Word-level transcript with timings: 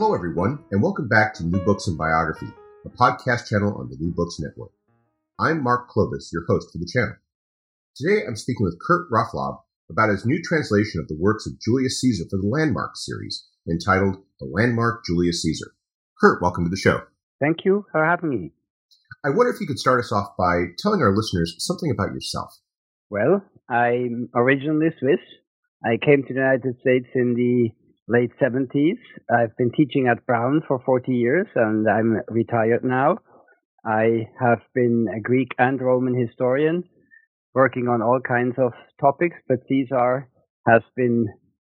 Hello, 0.00 0.14
everyone, 0.14 0.64
and 0.70 0.82
welcome 0.82 1.08
back 1.08 1.34
to 1.34 1.44
New 1.44 1.62
Books 1.62 1.86
in 1.86 1.94
Biography, 1.94 2.46
a 2.86 2.88
podcast 2.88 3.48
channel 3.48 3.76
on 3.76 3.90
the 3.90 3.98
New 4.00 4.14
Books 4.16 4.40
Network. 4.40 4.70
I'm 5.38 5.62
Mark 5.62 5.90
Klobas, 5.90 6.32
your 6.32 6.46
host 6.48 6.72
for 6.72 6.78
the 6.78 6.88
channel. 6.90 7.16
Today, 7.94 8.24
I'm 8.26 8.34
speaking 8.34 8.64
with 8.64 8.80
Kurt 8.80 9.10
Raaflaub 9.10 9.58
about 9.90 10.08
his 10.08 10.24
new 10.24 10.40
translation 10.42 11.00
of 11.02 11.08
the 11.08 11.18
works 11.20 11.46
of 11.46 11.60
Julius 11.60 12.00
Caesar 12.00 12.24
for 12.30 12.38
the 12.38 12.48
Landmark 12.48 12.92
series, 12.94 13.46
entitled 13.70 14.16
The 14.40 14.46
Landmark 14.50 15.04
Julius 15.04 15.42
Caesar. 15.42 15.72
Kurt, 16.18 16.40
welcome 16.40 16.64
to 16.64 16.70
the 16.70 16.78
show. 16.78 17.02
Thank 17.38 17.66
you 17.66 17.84
for 17.92 18.02
having 18.02 18.30
me. 18.30 18.52
I 19.22 19.28
wonder 19.28 19.52
if 19.52 19.60
you 19.60 19.66
could 19.66 19.78
start 19.78 20.00
us 20.00 20.12
off 20.12 20.28
by 20.38 20.72
telling 20.78 21.02
our 21.02 21.14
listeners 21.14 21.56
something 21.58 21.90
about 21.90 22.14
yourself. 22.14 22.56
Well, 23.10 23.44
I'm 23.68 24.30
originally 24.34 24.94
Swiss. 24.98 25.20
I 25.84 25.98
came 26.02 26.22
to 26.22 26.32
the 26.32 26.40
United 26.40 26.80
States 26.80 27.08
in 27.14 27.34
the 27.34 27.68
late 28.10 28.32
70s. 28.42 28.98
I've 29.30 29.56
been 29.56 29.70
teaching 29.70 30.08
at 30.08 30.26
Brown 30.26 30.62
for 30.66 30.80
40 30.84 31.12
years 31.12 31.46
and 31.54 31.88
I'm 31.88 32.18
retired 32.28 32.82
now. 32.82 33.18
I 33.84 34.26
have 34.40 34.60
been 34.74 35.06
a 35.16 35.20
Greek 35.20 35.52
and 35.58 35.80
Roman 35.80 36.14
historian 36.20 36.82
working 37.54 37.88
on 37.88 38.02
all 38.02 38.20
kinds 38.20 38.56
of 38.58 38.72
topics, 39.00 39.36
but 39.48 39.58
Caesar 39.68 40.28
has 40.68 40.82
been 40.96 41.26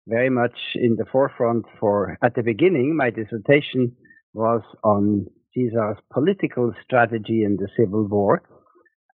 very 0.07 0.29
much 0.29 0.57
in 0.75 0.97
the 0.97 1.07
forefront 1.11 1.65
for, 1.79 2.19
at 2.23 2.35
the 2.35 2.43
beginning, 2.43 2.97
my 2.97 3.11
dissertation 3.11 3.97
was 4.35 4.63
on 4.83 5.27
Caesar's 5.55 5.99
political 6.13 6.73
strategy 6.85 7.45
in 7.45 7.57
the 7.57 7.69
Civil 7.79 8.09
War. 8.09 8.43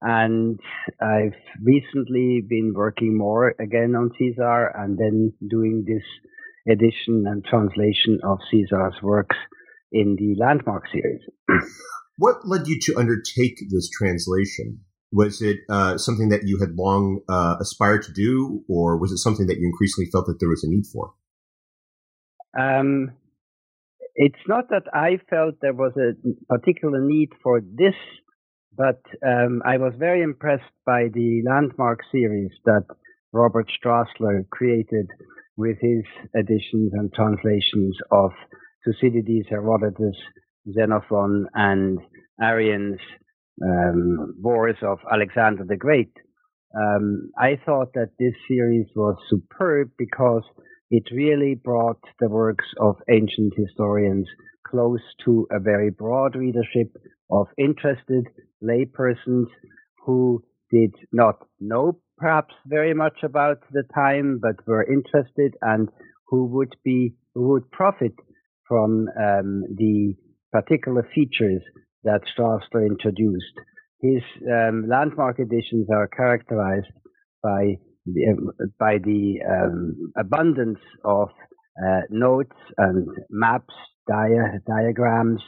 And 0.02 0.58
I've 1.00 1.38
recently 1.62 2.42
been 2.48 2.72
working 2.74 3.16
more 3.16 3.54
again 3.60 3.94
on 3.94 4.10
Caesar 4.18 4.72
and 4.74 4.98
then 4.98 5.34
doing 5.48 5.84
this 5.86 6.02
edition 6.68 7.24
and 7.26 7.44
translation 7.44 8.18
of 8.22 8.38
Caesar's 8.50 8.94
works 9.02 9.36
in 9.92 10.16
the 10.16 10.34
Landmark 10.42 10.84
series. 10.92 11.22
What 12.20 12.46
led 12.46 12.68
you 12.68 12.78
to 12.82 12.98
undertake 12.98 13.56
this 13.70 13.88
translation? 13.88 14.80
Was 15.10 15.40
it 15.40 15.60
uh, 15.70 15.96
something 15.96 16.28
that 16.28 16.42
you 16.44 16.58
had 16.60 16.76
long 16.76 17.20
uh, 17.26 17.56
aspired 17.58 18.02
to 18.02 18.12
do, 18.12 18.62
or 18.68 18.98
was 18.98 19.10
it 19.10 19.16
something 19.16 19.46
that 19.46 19.56
you 19.56 19.66
increasingly 19.66 20.10
felt 20.10 20.26
that 20.26 20.38
there 20.38 20.50
was 20.50 20.62
a 20.62 20.68
need 20.68 20.84
for? 20.92 21.14
Um, 22.52 23.12
it's 24.14 24.44
not 24.46 24.68
that 24.68 24.82
I 24.92 25.18
felt 25.30 25.54
there 25.62 25.72
was 25.72 25.94
a 25.96 26.12
particular 26.54 27.00
need 27.00 27.30
for 27.42 27.62
this, 27.62 27.94
but 28.76 29.00
um, 29.26 29.62
I 29.64 29.78
was 29.78 29.94
very 29.98 30.22
impressed 30.22 30.74
by 30.84 31.08
the 31.14 31.40
Landmark 31.46 32.00
series 32.12 32.50
that 32.66 32.84
Robert 33.32 33.70
Strassler 33.82 34.46
created 34.50 35.08
with 35.60 35.76
his 35.80 36.04
editions 36.34 36.90
and 36.94 37.12
translations 37.12 37.94
of 38.10 38.30
Thucydides, 38.82 39.46
Herodotus, 39.50 40.16
Xenophon, 40.72 41.46
and 41.52 41.98
Arrian's 42.40 42.98
um, 43.62 44.34
wars 44.40 44.76
of 44.82 44.98
Alexander 45.12 45.64
the 45.68 45.76
Great. 45.76 46.12
Um, 46.74 47.30
I 47.38 47.58
thought 47.66 47.92
that 47.92 48.12
this 48.18 48.32
series 48.48 48.86
was 48.96 49.16
superb 49.28 49.90
because 49.98 50.44
it 50.90 51.04
really 51.12 51.56
brought 51.62 52.00
the 52.20 52.30
works 52.30 52.64
of 52.80 52.96
ancient 53.10 53.52
historians 53.54 54.26
close 54.66 55.02
to 55.26 55.46
a 55.52 55.60
very 55.60 55.90
broad 55.90 56.36
readership 56.36 56.88
of 57.30 57.48
interested 57.58 58.24
laypersons 58.62 59.46
who 60.06 60.42
did 60.70 60.94
not 61.12 61.36
know 61.60 62.00
perhaps 62.18 62.54
very 62.66 62.94
much 62.94 63.22
about 63.22 63.58
the 63.72 63.82
time, 63.94 64.38
but 64.40 64.66
were 64.66 64.84
interested 64.84 65.54
and 65.62 65.88
who 66.28 66.44
would 66.46 66.74
be 66.84 67.14
who 67.34 67.48
would 67.48 67.70
profit 67.70 68.14
from 68.68 69.08
um, 69.18 69.64
the 69.76 70.14
particular 70.52 71.06
features 71.14 71.62
that 72.04 72.20
Strassler 72.36 72.86
introduced. 72.86 73.54
His 74.00 74.22
um, 74.50 74.86
landmark 74.88 75.38
editions 75.38 75.88
are 75.92 76.08
characterized 76.08 76.86
by 77.42 77.76
the, 78.06 78.52
by 78.78 78.98
the 78.98 79.40
um, 79.48 80.12
abundance 80.16 80.78
of 81.04 81.28
uh, 81.84 82.00
notes 82.10 82.56
and 82.78 83.06
maps, 83.28 83.74
dia- 84.06 84.60
diagrams, 84.66 85.40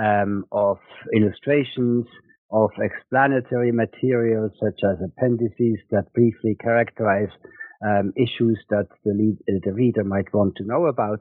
um, 0.00 0.44
of 0.52 0.78
illustrations, 1.14 2.06
of 2.50 2.70
explanatory 2.78 3.72
materials 3.72 4.52
such 4.62 4.80
as 4.84 4.96
appendices 5.04 5.78
that 5.90 6.12
briefly 6.14 6.56
characterize 6.60 7.30
um, 7.86 8.12
issues 8.16 8.58
that 8.70 8.88
the, 9.04 9.12
lead, 9.12 9.38
uh, 9.48 9.60
the 9.64 9.72
reader 9.72 10.04
might 10.04 10.32
want 10.32 10.54
to 10.56 10.64
know 10.64 10.86
about. 10.86 11.20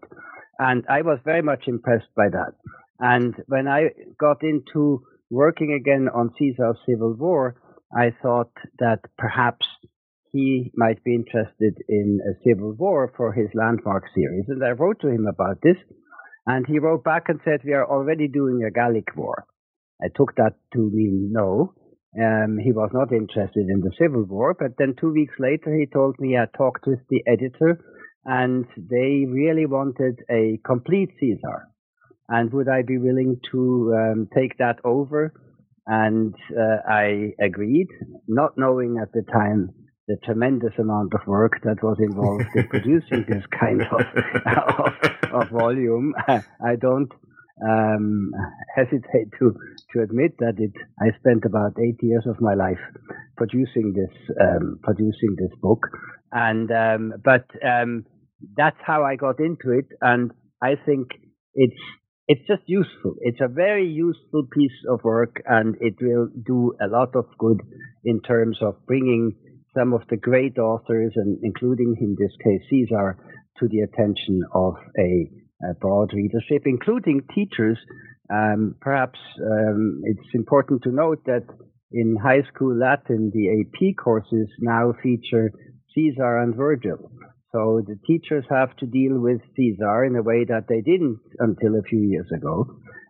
And 0.59 0.83
I 0.89 1.01
was 1.01 1.19
very 1.23 1.41
much 1.41 1.67
impressed 1.67 2.13
by 2.15 2.29
that. 2.29 2.53
And 2.99 3.35
when 3.47 3.67
I 3.67 3.89
got 4.19 4.41
into 4.41 5.03
working 5.29 5.73
again 5.73 6.07
on 6.13 6.33
Caesar's 6.39 6.77
Civil 6.87 7.13
War, 7.13 7.61
I 7.95 8.11
thought 8.21 8.51
that 8.79 8.99
perhaps 9.17 9.65
he 10.31 10.71
might 10.75 11.03
be 11.03 11.15
interested 11.15 11.77
in 11.87 12.19
a 12.23 12.33
civil 12.43 12.73
war 12.73 13.13
for 13.15 13.33
his 13.33 13.47
landmark 13.53 14.03
series. 14.15 14.45
And 14.47 14.63
I 14.63 14.71
wrote 14.71 14.99
to 15.01 15.07
him 15.09 15.27
about 15.27 15.59
this. 15.61 15.77
And 16.45 16.65
he 16.65 16.79
wrote 16.79 17.03
back 17.03 17.23
and 17.27 17.39
said, 17.43 17.61
We 17.63 17.73
are 17.73 17.89
already 17.89 18.27
doing 18.27 18.63
a 18.63 18.71
Gallic 18.71 19.15
war. 19.15 19.45
I 20.01 20.07
took 20.15 20.35
that 20.35 20.55
to 20.73 20.79
mean 20.79 21.29
no. 21.31 21.73
Um, 22.19 22.57
he 22.57 22.71
was 22.71 22.89
not 22.93 23.11
interested 23.11 23.67
in 23.69 23.81
the 23.81 23.91
Civil 23.99 24.23
War, 24.23 24.55
but 24.57 24.71
then 24.77 24.95
two 24.99 25.11
weeks 25.11 25.35
later 25.39 25.75
he 25.75 25.85
told 25.85 26.15
me 26.19 26.37
I 26.37 26.45
talked 26.57 26.87
with 26.87 26.99
the 27.09 27.23
editor 27.27 27.83
and 28.25 28.65
they 28.75 29.25
really 29.27 29.65
wanted 29.65 30.19
a 30.29 30.59
complete 30.65 31.09
Caesar. 31.19 31.67
And 32.29 32.51
would 32.53 32.67
I 32.67 32.81
be 32.81 32.97
willing 32.97 33.39
to 33.51 33.95
um, 33.95 34.27
take 34.35 34.57
that 34.57 34.79
over? 34.83 35.33
And 35.85 36.35
uh, 36.51 36.77
I 36.89 37.33
agreed, 37.41 37.87
not 38.27 38.57
knowing 38.57 38.97
at 39.01 39.13
the 39.13 39.23
time 39.31 39.69
the 40.07 40.17
tremendous 40.25 40.73
amount 40.77 41.13
of 41.13 41.25
work 41.25 41.61
that 41.63 41.81
was 41.81 41.97
involved 41.99 42.45
in 42.55 42.67
producing 42.69 43.25
this 43.29 43.43
kind 43.57 43.81
of, 43.81 44.01
of, 44.45 45.41
of 45.41 45.49
volume. 45.49 46.13
I 46.27 46.75
don't 46.79 47.11
um, 47.65 48.31
hesitate 48.75 49.31
to 49.39 49.55
to 49.93 50.01
admit 50.01 50.37
that 50.39 50.55
it 50.57 50.73
I 50.99 51.17
spent 51.19 51.45
about 51.45 51.73
eight 51.79 51.97
years 52.01 52.25
of 52.27 52.39
my 52.41 52.53
life 52.53 52.79
producing 53.35 53.93
this 53.93 54.35
um, 54.39 54.79
producing 54.83 55.35
this 55.37 55.51
book, 55.61 55.87
and 56.31 56.71
um, 56.71 57.13
but 57.23 57.45
um, 57.65 58.05
that's 58.55 58.77
how 58.85 59.03
I 59.03 59.15
got 59.15 59.39
into 59.39 59.71
it, 59.71 59.87
and 60.01 60.31
I 60.61 60.75
think 60.85 61.09
it's 61.53 61.81
it's 62.27 62.45
just 62.47 62.63
useful. 62.65 63.15
It's 63.21 63.41
a 63.41 63.47
very 63.47 63.87
useful 63.87 64.43
piece 64.51 64.79
of 64.89 65.03
work, 65.03 65.41
and 65.45 65.75
it 65.79 65.95
will 66.01 66.27
do 66.45 66.73
a 66.81 66.87
lot 66.87 67.15
of 67.15 67.25
good 67.39 67.61
in 68.03 68.21
terms 68.21 68.57
of 68.61 68.85
bringing 68.85 69.35
some 69.77 69.93
of 69.93 70.01
the 70.09 70.17
great 70.17 70.57
authors, 70.57 71.13
and 71.15 71.39
including 71.43 71.95
in 72.01 72.15
this 72.19 72.31
case 72.43 72.61
Caesar, 72.69 73.17
to 73.59 73.67
the 73.67 73.79
attention 73.79 74.41
of 74.53 74.75
a 74.99 75.29
a 75.29 75.46
broad 75.79 76.11
readership, 76.13 76.63
including 76.65 77.21
teachers. 77.33 77.77
Um, 78.31 78.75
perhaps 78.81 79.19
um, 79.41 80.01
it's 80.03 80.33
important 80.33 80.83
to 80.83 80.91
note 80.91 81.23
that 81.25 81.45
in 81.91 82.17
high 82.21 82.43
school 82.53 82.77
Latin, 82.77 83.31
the 83.33 83.61
AP 83.61 83.95
courses 84.03 84.47
now 84.59 84.93
feature 85.01 85.51
Caesar 85.95 86.39
and 86.39 86.55
Virgil. 86.55 87.11
So 87.51 87.81
the 87.87 87.97
teachers 88.05 88.45
have 88.49 88.75
to 88.77 88.85
deal 88.85 89.19
with 89.19 89.39
Caesar 89.55 90.03
in 90.03 90.15
a 90.15 90.21
way 90.21 90.43
that 90.45 90.65
they 90.67 90.81
didn't 90.81 91.19
until 91.39 91.79
a 91.79 91.83
few 91.83 92.01
years 92.01 92.27
ago. 92.35 92.65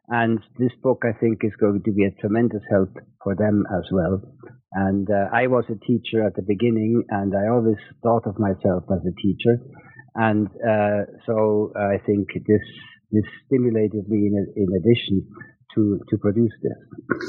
And 0.09 0.40
this 0.57 0.72
book, 0.81 1.03
I 1.03 1.18
think, 1.19 1.40
is 1.41 1.56
going 1.59 1.81
to 1.84 1.91
be 1.91 2.06
a 2.06 2.22
tremendous 2.22 2.62
help 2.72 2.94
for 3.24 3.36
them 3.36 3.66
as 3.75 3.84
well. 3.91 4.22
And 4.72 5.07
uh, 5.09 5.28
I 5.34 5.47
was 5.47 5.66
a 5.69 5.86
teacher 5.86 6.25
at 6.25 6.36
the 6.36 6.46
beginning, 6.47 7.03
and 7.09 7.34
I 7.36 7.50
always 7.50 7.81
thought 8.03 8.25
of 8.25 8.39
myself 8.39 8.83
as 8.92 9.04
a 9.04 9.22
teacher. 9.22 9.57
And 10.18 10.48
uh, 10.48 11.06
so 11.28 11.72
I 11.75 11.98
think 12.06 12.28
this 12.34 12.62
this 13.12 13.24
stimulated 13.46 14.10
me 14.10 14.28
in, 14.28 14.54
in 14.56 14.68
addition 14.75 15.28
to 15.75 16.00
to 16.10 16.18
produce 16.18 16.52
this. 16.62 17.19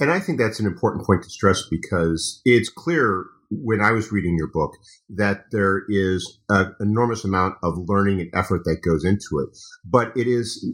And 0.00 0.10
I 0.10 0.18
think 0.18 0.38
that's 0.38 0.58
an 0.58 0.66
important 0.66 1.06
point 1.06 1.22
to 1.22 1.30
stress 1.30 1.62
because 1.70 2.42
it's 2.44 2.68
clear 2.68 3.26
when 3.50 3.80
I 3.80 3.92
was 3.92 4.10
reading 4.10 4.34
your 4.36 4.48
book 4.48 4.72
that 5.10 5.44
there 5.52 5.82
is 5.88 6.40
an 6.48 6.74
enormous 6.80 7.24
amount 7.24 7.54
of 7.62 7.74
learning 7.86 8.20
and 8.20 8.30
effort 8.34 8.62
that 8.64 8.82
goes 8.82 9.04
into 9.04 9.38
it, 9.38 9.56
but 9.84 10.16
it 10.16 10.26
is 10.26 10.66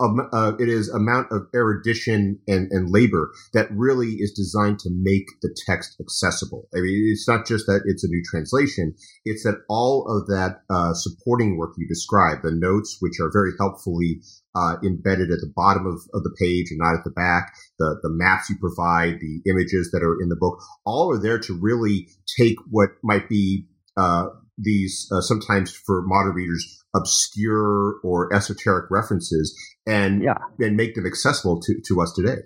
uh, 0.00 0.52
it 0.58 0.68
is 0.68 0.88
amount 0.88 1.28
of 1.30 1.46
erudition 1.54 2.38
and, 2.48 2.70
and 2.70 2.90
labor 2.90 3.30
that 3.52 3.68
really 3.70 4.14
is 4.14 4.32
designed 4.32 4.78
to 4.80 4.90
make 4.90 5.26
the 5.42 5.54
text 5.66 5.96
accessible. 6.00 6.68
I 6.74 6.80
mean, 6.80 7.10
it's 7.12 7.28
not 7.28 7.46
just 7.46 7.66
that 7.66 7.82
it's 7.84 8.04
a 8.04 8.08
new 8.08 8.22
translation; 8.28 8.94
it's 9.24 9.44
that 9.44 9.62
all 9.68 10.06
of 10.08 10.26
that 10.26 10.62
uh, 10.68 10.94
supporting 10.94 11.56
work 11.56 11.74
you 11.78 11.86
describe, 11.86 12.42
the 12.42 12.50
notes, 12.50 12.96
which 13.00 13.20
are 13.20 13.30
very 13.32 13.52
helpfully 13.58 14.20
uh, 14.56 14.76
embedded 14.84 15.30
at 15.30 15.40
the 15.40 15.52
bottom 15.54 15.86
of, 15.86 16.00
of 16.12 16.22
the 16.22 16.34
page 16.38 16.70
and 16.70 16.78
not 16.78 16.94
at 16.94 17.04
the 17.04 17.10
back, 17.10 17.52
the 17.78 17.98
the 18.02 18.10
maps 18.10 18.50
you 18.50 18.56
provide, 18.58 19.20
the 19.20 19.42
images 19.48 19.90
that 19.92 20.02
are 20.02 20.20
in 20.20 20.28
the 20.28 20.36
book, 20.36 20.58
all 20.84 21.12
are 21.12 21.20
there 21.20 21.38
to 21.38 21.58
really 21.60 22.08
take 22.36 22.56
what 22.70 22.90
might 23.02 23.28
be 23.28 23.66
uh, 23.96 24.26
these 24.56 25.08
uh, 25.12 25.20
sometimes 25.20 25.74
for 25.74 26.02
modern 26.06 26.34
readers 26.34 26.82
obscure 26.94 27.96
or 28.04 28.32
esoteric 28.32 28.90
references 28.90 29.56
and 29.86 30.22
yeah. 30.22 30.38
and 30.58 30.76
make 30.76 30.94
them 30.94 31.06
accessible 31.06 31.60
to, 31.60 31.74
to 31.86 32.00
us 32.00 32.12
today. 32.14 32.42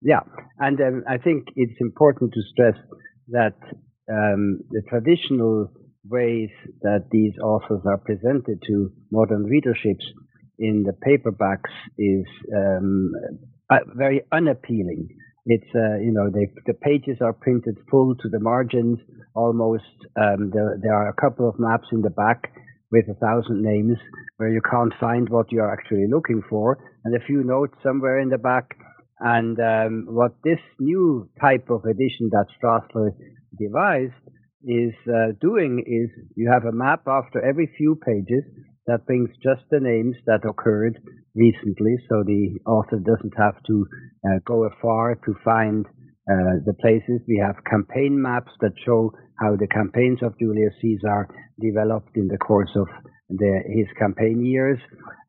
Yeah, 0.00 0.20
and 0.58 0.80
um, 0.80 1.04
I 1.08 1.18
think 1.18 1.48
it's 1.56 1.80
important 1.80 2.32
to 2.32 2.40
stress 2.52 2.76
that 3.28 3.56
um, 4.10 4.60
the 4.70 4.82
traditional 4.88 5.70
ways 6.08 6.50
that 6.82 7.08
these 7.10 7.32
authors 7.42 7.82
are 7.84 7.98
presented 7.98 8.62
to 8.66 8.90
modern 9.10 9.44
readerships 9.44 10.04
in 10.58 10.84
the 10.84 10.92
paperbacks 10.92 11.70
is 11.98 12.24
um, 12.56 13.12
uh, 13.70 13.78
very 13.94 14.22
unappealing. 14.32 15.08
It's 15.50 15.70
uh, 15.74 15.96
you 16.04 16.12
know 16.12 16.28
they, 16.28 16.46
the 16.66 16.74
pages 16.74 17.16
are 17.22 17.32
printed 17.32 17.78
full 17.90 18.14
to 18.16 18.28
the 18.28 18.38
margins 18.38 18.98
almost. 19.34 19.96
Um, 20.14 20.50
there, 20.52 20.78
there 20.82 20.94
are 20.94 21.08
a 21.08 21.14
couple 21.14 21.48
of 21.48 21.58
maps 21.58 21.88
in 21.90 22.02
the 22.02 22.10
back 22.10 22.52
with 22.92 23.06
a 23.08 23.14
thousand 23.14 23.62
names 23.62 23.96
where 24.36 24.50
you 24.50 24.60
can't 24.60 24.92
find 25.00 25.26
what 25.30 25.50
you 25.50 25.60
are 25.60 25.72
actually 25.72 26.06
looking 26.06 26.42
for, 26.50 26.78
and 27.04 27.16
a 27.16 27.24
few 27.26 27.42
notes 27.42 27.74
somewhere 27.82 28.20
in 28.20 28.28
the 28.28 28.36
back. 28.36 28.76
And 29.20 29.58
um, 29.58 30.06
what 30.10 30.32
this 30.44 30.60
new 30.78 31.30
type 31.40 31.70
of 31.70 31.84
edition 31.86 32.28
that 32.32 32.46
Strassler 32.56 33.12
devised 33.58 34.20
is 34.64 34.92
uh, 35.08 35.32
doing 35.40 35.82
is 35.86 36.10
you 36.36 36.50
have 36.52 36.66
a 36.66 36.76
map 36.76 37.02
after 37.08 37.42
every 37.42 37.72
few 37.78 37.96
pages 37.96 38.44
that 38.86 39.06
brings 39.06 39.30
just 39.42 39.62
the 39.70 39.80
names 39.80 40.16
that 40.26 40.44
occurred 40.48 40.98
recently, 41.38 41.96
so 42.08 42.22
the 42.24 42.58
author 42.66 42.98
doesn't 42.98 43.34
have 43.38 43.62
to 43.66 43.86
uh, 44.26 44.38
go 44.44 44.64
afar 44.64 45.14
to 45.14 45.34
find 45.44 45.86
uh, 45.86 46.60
the 46.66 46.74
places. 46.80 47.20
We 47.26 47.40
have 47.44 47.56
campaign 47.64 48.20
maps 48.20 48.52
that 48.60 48.72
show 48.84 49.12
how 49.40 49.56
the 49.56 49.68
campaigns 49.68 50.18
of 50.22 50.38
Julius 50.38 50.74
Caesar 50.82 51.28
developed 51.60 52.16
in 52.16 52.28
the 52.28 52.38
course 52.38 52.70
of 52.76 52.88
the, 53.30 53.60
his 53.66 53.86
campaign 53.98 54.44
years. 54.44 54.78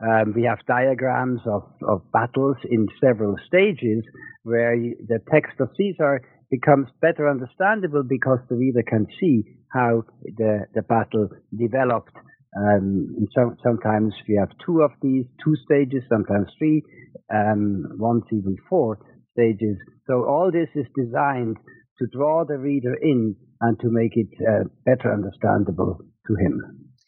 Um, 0.01 0.33
we 0.35 0.43
have 0.43 0.59
diagrams 0.67 1.41
of, 1.45 1.63
of 1.87 2.01
battles 2.11 2.57
in 2.69 2.87
several 2.99 3.35
stages 3.47 4.03
where 4.43 4.75
the 4.75 5.19
text 5.31 5.59
of 5.59 5.69
Caesar 5.77 6.21
becomes 6.49 6.87
better 7.01 7.29
understandable 7.29 8.03
because 8.03 8.39
the 8.49 8.55
reader 8.55 8.83
can 8.87 9.05
see 9.19 9.43
how 9.71 10.03
the, 10.37 10.65
the 10.73 10.81
battle 10.81 11.29
developed. 11.55 12.13
Um, 12.57 13.27
so, 13.35 13.55
sometimes 13.63 14.13
we 14.27 14.35
have 14.39 14.49
two 14.65 14.81
of 14.81 14.91
these, 15.01 15.25
two 15.43 15.55
stages, 15.65 16.03
sometimes 16.09 16.47
three, 16.57 16.83
um, 17.33 17.85
once 17.97 18.25
even 18.31 18.57
four 18.67 18.99
stages. 19.33 19.77
So 20.07 20.25
all 20.25 20.51
this 20.51 20.69
is 20.75 20.85
designed 20.95 21.57
to 21.99 22.07
draw 22.11 22.45
the 22.45 22.57
reader 22.57 22.95
in 23.01 23.35
and 23.61 23.79
to 23.79 23.89
make 23.89 24.13
it 24.15 24.29
uh, 24.47 24.65
better 24.85 25.13
understandable 25.13 25.99
to 26.27 26.35
him 26.35 26.61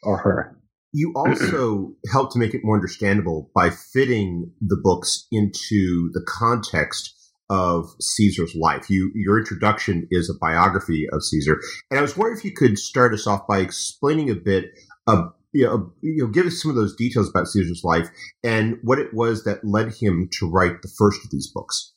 or 0.03 0.17
her. 0.17 0.57
You 0.93 1.13
also 1.15 1.93
help 2.11 2.31
to 2.33 2.39
make 2.39 2.53
it 2.53 2.61
more 2.63 2.75
understandable 2.75 3.49
by 3.55 3.69
fitting 3.69 4.51
the 4.59 4.79
books 4.81 5.27
into 5.31 6.09
the 6.13 6.25
context 6.27 7.17
of 7.49 7.89
Caesar's 7.99 8.55
life. 8.55 8.89
You, 8.89 9.11
your 9.13 9.37
introduction 9.37 10.07
is 10.09 10.29
a 10.29 10.37
biography 10.39 11.05
of 11.11 11.23
Caesar, 11.23 11.59
and 11.89 11.99
I 11.99 12.01
was 12.01 12.15
wondering 12.15 12.37
if 12.37 12.45
you 12.45 12.53
could 12.53 12.77
start 12.77 13.13
us 13.13 13.27
off 13.27 13.45
by 13.47 13.59
explaining 13.59 14.29
a 14.29 14.35
bit 14.35 14.65
of 15.07 15.33
you 15.53 15.65
know, 15.65 15.91
you 16.01 16.23
know, 16.23 16.27
give 16.27 16.45
us 16.45 16.61
some 16.61 16.71
of 16.71 16.77
those 16.77 16.95
details 16.95 17.29
about 17.29 17.47
Caesar's 17.47 17.81
life 17.83 18.09
and 18.43 18.77
what 18.83 18.99
it 18.99 19.13
was 19.13 19.43
that 19.43 19.65
led 19.65 19.93
him 19.93 20.29
to 20.39 20.49
write 20.49 20.81
the 20.81 20.91
first 20.97 21.19
of 21.25 21.29
these 21.29 21.51
books. 21.53 21.93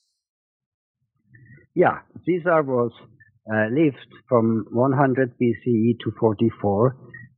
Yeah, 1.75 2.01
Caesar 2.27 2.63
was 2.63 2.91
uh, 3.53 3.67
lived 3.71 3.97
from 4.29 4.67
100 4.73 5.35
BCE 5.41 5.99
to 6.01 6.13
44 6.19 6.97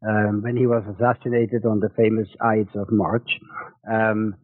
um, 0.09 0.43
when 0.43 0.57
he 0.57 0.67
was 0.67 0.85
assassinated 0.95 1.65
on 1.67 1.81
the 1.81 1.91
famous 1.97 2.29
Ides 2.41 2.75
of 2.75 2.89
March. 2.91 3.29
Um, 3.91 4.35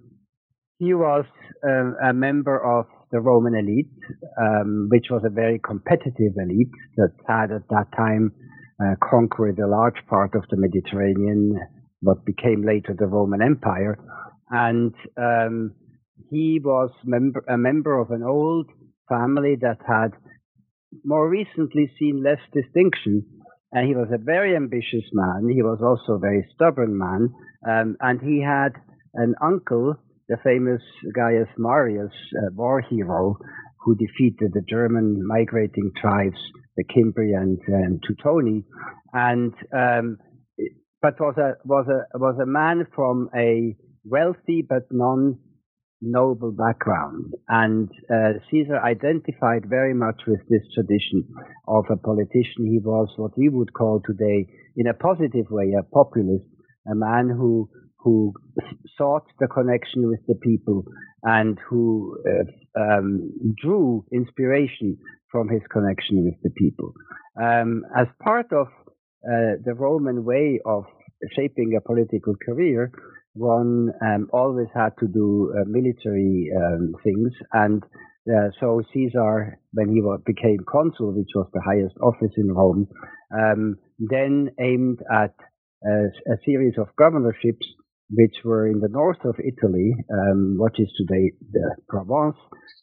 he 0.79 0.95
was 0.95 1.25
uh, 1.67 1.93
a 2.09 2.13
member 2.13 2.59
of 2.59 2.87
the 3.13 3.21
Roman 3.21 3.55
elite, 3.55 3.93
um, 4.41 4.89
which 4.91 5.07
was 5.11 5.23
a 5.25 5.31
very 5.31 5.61
competitive 5.65 6.33
elite 6.37 6.73
that 6.97 7.13
had 7.29 7.53
at 7.53 7.69
that 7.69 7.87
time 7.97 8.33
uh, 8.83 8.95
conquered 9.03 9.59
a 9.59 9.69
large 9.69 10.05
part 10.09 10.35
of 10.35 10.45
the 10.51 10.57
Mediterranean, 10.57 11.59
what 12.01 12.25
became 12.25 12.65
later 12.67 12.95
the 12.99 13.07
Roman 13.07 13.43
Empire. 13.43 13.99
And 14.51 14.95
um, 15.17 15.75
he 16.31 16.61
was 16.63 16.91
member, 17.05 17.45
a 17.49 17.57
member 17.57 17.99
of 17.99 18.11
an 18.11 18.23
old 18.23 18.67
family 19.09 19.57
that 19.61 19.79
had 19.87 20.13
more 21.05 21.29
recently 21.29 21.91
seen 21.99 22.23
less 22.23 22.41
distinction. 22.53 23.25
And 23.73 23.89
he 23.89 23.95
was 23.95 24.09
a 24.13 24.19
very 24.19 24.57
ambitious 24.57 25.05
man. 25.13 25.49
He 25.49 25.63
was 25.63 25.79
also 25.83 26.17
a 26.17 26.21
very 26.21 26.47
stubborn 26.55 26.99
man. 26.99 27.33
Um, 27.67 27.97
and 28.01 28.21
he 28.21 28.43
had 28.43 28.73
an 29.15 29.35
uncle 29.43 29.97
the 30.29 30.39
famous 30.43 30.81
Gaius 31.15 31.49
Marius 31.59 32.13
uh, 32.39 32.49
war 32.55 32.81
hero 32.81 33.37
who 33.85 33.97
defeated 33.97 34.53
the 34.53 34.63
German 34.69 35.27
migrating 35.27 35.91
tribes, 36.01 36.39
the 36.77 36.85
Cimbri 36.95 37.33
and, 37.33 37.59
and 37.67 38.03
Teutoni, 38.03 38.65
and 39.13 39.53
um, 39.73 40.19
but 41.01 41.21
was 41.21 41.37
a 41.37 41.55
was 41.67 41.87
a 41.89 42.19
was 42.19 42.39
a 42.41 42.47
man 42.47 42.87
from 42.95 43.29
a 43.37 43.77
wealthy 44.05 44.65
but 44.67 44.85
non 44.91 45.39
noble 46.01 46.53
background, 46.53 47.33
and 47.49 47.89
uh, 48.13 48.39
Caesar 48.51 48.79
identified 48.79 49.65
very 49.69 49.95
much 49.95 50.23
with 50.27 50.41
this 50.49 50.63
tradition 50.75 51.25
of 51.67 51.85
a 51.91 51.97
politician. 51.97 52.67
He 52.67 52.79
was 52.79 53.09
what 53.17 53.37
we 53.37 53.49
would 53.49 53.73
call 53.73 54.01
today, 54.05 54.47
in 54.77 54.87
a 54.87 54.95
positive 54.95 55.47
way, 55.51 55.75
a 55.79 55.83
populist, 55.83 56.47
a 56.91 56.95
man 56.95 57.29
who 57.29 57.69
who 57.99 58.33
sought 58.97 59.27
the 59.39 59.47
connection 59.47 60.09
with 60.09 60.21
the 60.27 60.35
people 60.35 60.85
and 61.23 61.59
who 61.69 62.19
uh, 62.27 62.81
um, 62.81 63.31
drew 63.63 64.05
inspiration 64.13 64.99
from 65.31 65.49
his 65.49 65.63
connection 65.71 66.25
with 66.25 66.35
the 66.43 66.51
people. 66.51 66.93
Um, 67.41 67.85
as 67.97 68.07
part 68.23 68.53
of 68.53 68.67
uh, 69.25 69.57
the 69.65 69.75
Roman 69.75 70.25
way 70.25 70.61
of 70.67 70.85
shaping 71.35 71.75
a 71.77 71.81
political 71.81 72.35
career, 72.45 72.91
one 73.35 73.93
um, 74.05 74.29
always 74.33 74.69
had 74.75 74.91
to 74.99 75.07
do 75.07 75.55
uh, 75.57 75.65
military 75.67 76.51
um, 76.55 76.95
things, 77.03 77.33
and 77.53 77.83
uh, 78.31 78.51
so 78.61 78.83
Caesar, 78.93 79.59
when 79.73 79.89
he 79.89 80.01
became 80.25 80.59
consul, 80.69 81.13
which 81.13 81.31
was 81.35 81.49
the 81.53 81.61
highest 81.61 81.97
office 82.01 82.33
in 82.37 82.53
Rome, 82.53 82.87
um, 83.35 83.77
then 83.99 84.51
aimed 84.61 85.01
at 85.13 85.35
a, 85.85 86.05
a 86.31 86.37
series 86.45 86.75
of 86.79 86.95
governorships 86.97 87.67
which 88.13 88.37
were 88.45 88.67
in 88.67 88.81
the 88.81 88.89
north 88.89 89.25
of 89.25 89.37
Italy, 89.39 89.95
um, 90.13 90.57
what 90.59 90.73
is 90.79 90.93
today 90.97 91.33
the 91.51 91.77
Provence, 91.89 92.37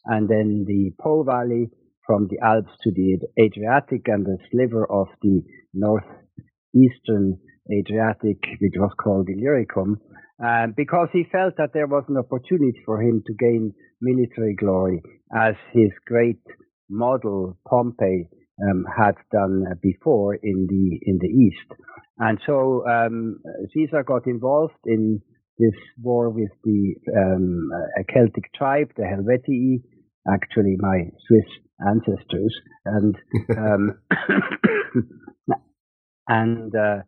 and 0.06 0.28
then 0.28 0.64
the 0.66 0.90
Po 1.00 1.22
Valley 1.22 1.68
from 2.06 2.26
the 2.28 2.38
Alps 2.44 2.72
to 2.82 2.90
the 2.90 3.18
Adriatic 3.40 4.08
and 4.08 4.26
the 4.26 4.38
sliver 4.50 4.84
of 4.90 5.06
the 5.22 5.42
northeastern 5.72 7.38
Adriatic, 7.72 8.38
which 8.60 8.74
was 8.76 8.90
called 9.02 9.28
Illyricum, 9.28 10.00
uh, 10.44 10.66
because 10.76 11.08
he 11.12 11.24
felt 11.30 11.54
that 11.58 11.70
there 11.72 11.86
was 11.86 12.04
an 12.08 12.16
opportunity 12.16 12.80
for 12.84 13.00
him 13.00 13.22
to 13.26 13.34
gain 13.34 13.72
military 14.00 14.54
glory 14.54 15.02
as 15.36 15.54
his 15.72 15.90
great 16.06 16.42
model 16.88 17.56
Pompey 17.68 18.28
um, 18.62 18.84
had 18.96 19.14
done 19.32 19.64
before 19.82 20.34
in 20.34 20.66
the 20.68 20.98
in 21.02 21.18
the 21.18 21.28
east. 21.28 21.80
And 22.18 22.38
so 22.46 22.86
um, 22.86 23.40
Caesar 23.72 24.02
got 24.02 24.26
involved 24.26 24.74
in 24.84 25.22
this 25.58 25.74
war 26.02 26.30
with 26.30 26.50
the 26.64 26.94
um, 27.16 27.70
Celtic 28.12 28.52
tribe, 28.54 28.90
the 28.96 29.04
Helvetii, 29.04 29.82
actually 30.30 30.76
my 30.78 31.04
Swiss 31.26 31.46
ancestors, 31.86 32.54
and 32.84 33.14
um, 33.56 33.98
and 36.28 36.74
uh, 36.74 37.02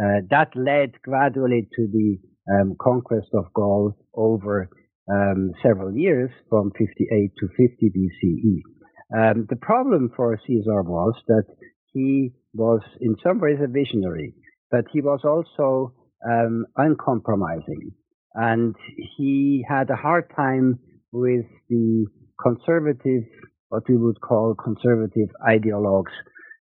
uh, 0.00 0.20
that 0.30 0.50
led 0.54 1.00
gradually 1.02 1.68
to 1.76 1.88
the 1.92 2.18
um, 2.52 2.76
conquest 2.80 3.28
of 3.34 3.52
Gaul 3.54 3.96
over 4.14 4.68
um, 5.10 5.52
several 5.62 5.94
years, 5.96 6.30
from 6.48 6.70
58 6.78 7.32
to 7.38 7.48
50 7.48 7.90
BCE. 7.90 8.79
Um, 9.16 9.46
the 9.48 9.56
problem 9.56 10.10
for 10.16 10.38
Caesar 10.46 10.82
was 10.82 11.14
that 11.26 11.44
he 11.92 12.32
was 12.54 12.80
in 13.00 13.16
some 13.22 13.40
ways 13.40 13.58
a 13.62 13.66
visionary 13.66 14.34
but 14.70 14.84
he 14.92 15.00
was 15.00 15.20
also 15.24 15.92
um, 16.26 16.66
uncompromising. 16.76 17.92
And 18.34 18.74
he 19.16 19.64
had 19.68 19.90
a 19.90 19.96
hard 19.96 20.30
time 20.34 20.78
with 21.12 21.46
the 21.68 22.06
conservative, 22.40 23.24
what 23.68 23.82
we 23.88 23.96
would 23.96 24.20
call 24.20 24.54
conservative 24.54 25.28
ideologues 25.46 26.14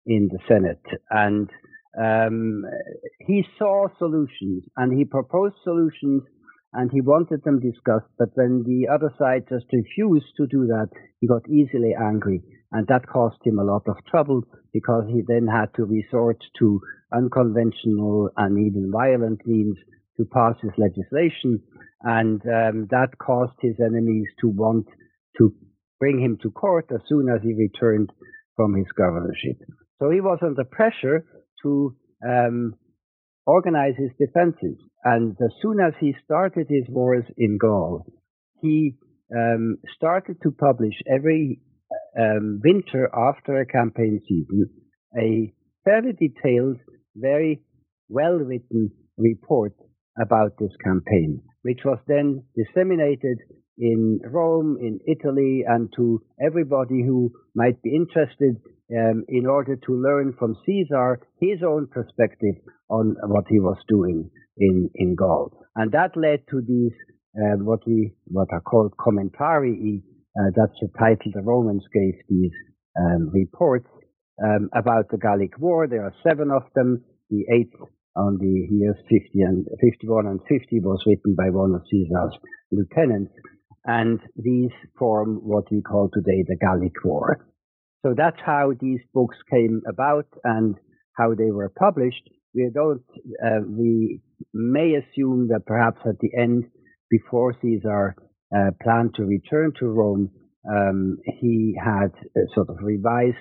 in 0.05 0.29
the 0.31 0.39
Senate. 0.47 0.81
And 1.09 1.49
um, 2.01 2.63
he 3.19 3.43
saw 3.57 3.87
solutions 3.97 4.63
and 4.77 4.97
he 4.97 5.03
proposed 5.03 5.55
solutions 5.63 6.23
and 6.73 6.91
he 6.91 7.01
wanted 7.01 7.43
them 7.43 7.59
discussed. 7.59 8.11
But 8.17 8.29
when 8.35 8.63
the 8.63 8.87
other 8.93 9.13
side 9.17 9.45
just 9.49 9.65
refused 9.71 10.35
to 10.37 10.47
do 10.47 10.67
that, 10.67 10.89
he 11.19 11.27
got 11.27 11.49
easily 11.49 11.93
angry 11.99 12.41
and 12.71 12.87
that 12.87 13.07
caused 13.07 13.37
him 13.45 13.59
a 13.59 13.63
lot 13.63 13.83
of 13.87 13.95
trouble 14.09 14.43
because 14.73 15.05
he 15.07 15.21
then 15.27 15.47
had 15.47 15.73
to 15.75 15.85
resort 15.85 16.37
to 16.59 16.81
unconventional 17.13 18.29
and 18.37 18.59
even 18.59 18.91
violent 18.91 19.45
means 19.45 19.77
to 20.17 20.25
pass 20.25 20.55
his 20.61 20.71
legislation, 20.77 21.61
and 22.01 22.41
um, 22.41 22.87
that 22.89 23.09
caused 23.19 23.53
his 23.61 23.75
enemies 23.79 24.25
to 24.41 24.47
want 24.49 24.87
to 25.37 25.53
bring 25.99 26.19
him 26.19 26.37
to 26.41 26.49
court 26.51 26.87
as 26.93 27.01
soon 27.07 27.29
as 27.29 27.41
he 27.43 27.53
returned 27.53 28.11
from 28.55 28.75
his 28.75 28.87
governorship. 28.97 29.57
So 29.99 30.09
he 30.09 30.19
was 30.19 30.39
under 30.41 30.63
pressure 30.63 31.23
to 31.61 31.95
um, 32.27 32.73
organize 33.47 33.95
his 33.97 34.11
defenses. 34.19 34.77
And 35.03 35.31
as 35.41 35.51
soon 35.61 35.79
as 35.79 35.93
he 35.99 36.13
started 36.25 36.67
his 36.69 36.83
wars 36.89 37.23
in 37.37 37.57
Gaul, 37.57 38.05
he 38.61 38.95
um, 39.35 39.77
started 39.95 40.37
to 40.43 40.51
publish 40.51 40.93
every 41.11 41.61
um, 42.19 42.59
winter 42.63 43.09
after 43.15 43.59
a 43.59 43.65
campaign 43.65 44.21
season 44.27 44.69
a 45.17 45.53
fairly 45.85 46.13
detailed, 46.13 46.77
very 47.15 47.61
well 48.09 48.33
written 48.33 48.91
report 49.17 49.73
about 50.21 50.51
this 50.59 50.75
campaign, 50.83 51.41
which 51.61 51.79
was 51.85 51.99
then 52.07 52.43
disseminated 52.55 53.37
in 53.77 54.19
Rome, 54.25 54.77
in 54.79 54.99
Italy, 55.07 55.63
and 55.67 55.91
to 55.95 56.21
everybody 56.43 57.03
who 57.03 57.31
might 57.55 57.81
be 57.81 57.95
interested 57.95 58.57
um, 58.91 59.25
in 59.27 59.45
order 59.45 59.75
to 59.75 59.93
learn 59.93 60.33
from 60.37 60.55
Caesar 60.65 61.19
his 61.39 61.59
own 61.65 61.87
perspective 61.87 62.55
on 62.89 63.15
what 63.25 63.45
he 63.49 63.59
was 63.59 63.77
doing 63.87 64.29
in, 64.57 64.89
in 64.95 65.15
Gaul. 65.15 65.51
And 65.75 65.91
that 65.91 66.15
led 66.15 66.39
to 66.49 66.61
these, 66.61 66.93
uh, 67.35 67.57
what 67.63 67.79
we, 67.85 68.13
what 68.25 68.47
are 68.51 68.61
called 68.61 68.93
commentarii. 68.97 70.01
Uh, 70.39 70.51
that's 70.55 70.79
the 70.81 70.89
title 70.97 71.31
the 71.33 71.41
Romans 71.41 71.83
gave 71.93 72.13
these 72.29 72.51
um, 72.99 73.29
reports 73.33 73.87
um, 74.43 74.69
about 74.75 75.09
the 75.09 75.17
Gallic 75.17 75.57
War. 75.59 75.87
There 75.87 76.03
are 76.03 76.13
seven 76.27 76.51
of 76.51 76.63
them. 76.75 77.03
The 77.29 77.43
eighth 77.53 77.75
on 78.15 78.37
the 78.39 78.67
years 78.71 78.95
50 79.09 79.41
and 79.41 79.67
51 79.79 80.25
and 80.25 80.39
50 80.47 80.79
was 80.79 81.03
written 81.05 81.35
by 81.35 81.49
one 81.49 81.75
of 81.75 81.81
Caesar's 81.89 82.33
lieutenants. 82.71 83.31
And 83.87 84.19
these 84.35 84.71
form 84.99 85.39
what 85.43 85.63
we 85.71 85.81
call 85.81 86.09
today 86.13 86.43
the 86.45 86.57
Gallic 86.59 86.93
War. 87.05 87.47
So 88.05 88.13
that's 88.15 88.39
how 88.45 88.73
these 88.79 88.99
books 89.13 89.37
came 89.49 89.81
about 89.87 90.27
and 90.43 90.75
how 91.17 91.33
they 91.33 91.51
were 91.51 91.69
published. 91.69 92.29
We 92.53 92.69
don't, 92.73 93.03
uh, 93.43 93.61
we 93.65 94.21
may 94.53 94.95
assume 94.95 95.47
that 95.49 95.65
perhaps 95.65 95.99
at 96.05 96.19
the 96.19 96.29
end, 96.37 96.65
before 97.09 97.55
Caesar 97.61 98.15
uh, 98.55 98.71
planned 98.83 99.15
to 99.15 99.23
return 99.23 99.71
to 99.79 99.87
Rome, 99.87 100.31
um, 100.69 101.17
he 101.39 101.75
had 101.81 102.11
uh, 102.13 102.41
sort 102.53 102.69
of 102.69 102.77
revised 102.81 103.37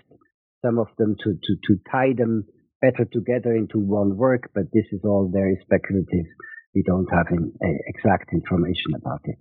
some 0.64 0.78
of 0.78 0.86
them 0.96 1.16
to, 1.24 1.34
to, 1.34 1.56
to 1.66 1.80
tie 1.90 2.12
them 2.16 2.44
better 2.80 3.04
together 3.04 3.54
into 3.54 3.78
one 3.78 4.16
work, 4.16 4.50
but 4.54 4.64
this 4.72 4.84
is 4.92 5.00
all 5.04 5.28
very 5.32 5.58
speculative. 5.62 6.26
We 6.74 6.82
don't 6.86 7.08
have 7.12 7.26
in, 7.30 7.52
exact 7.88 8.32
information 8.32 8.94
about 8.96 9.20
it. 9.24 9.36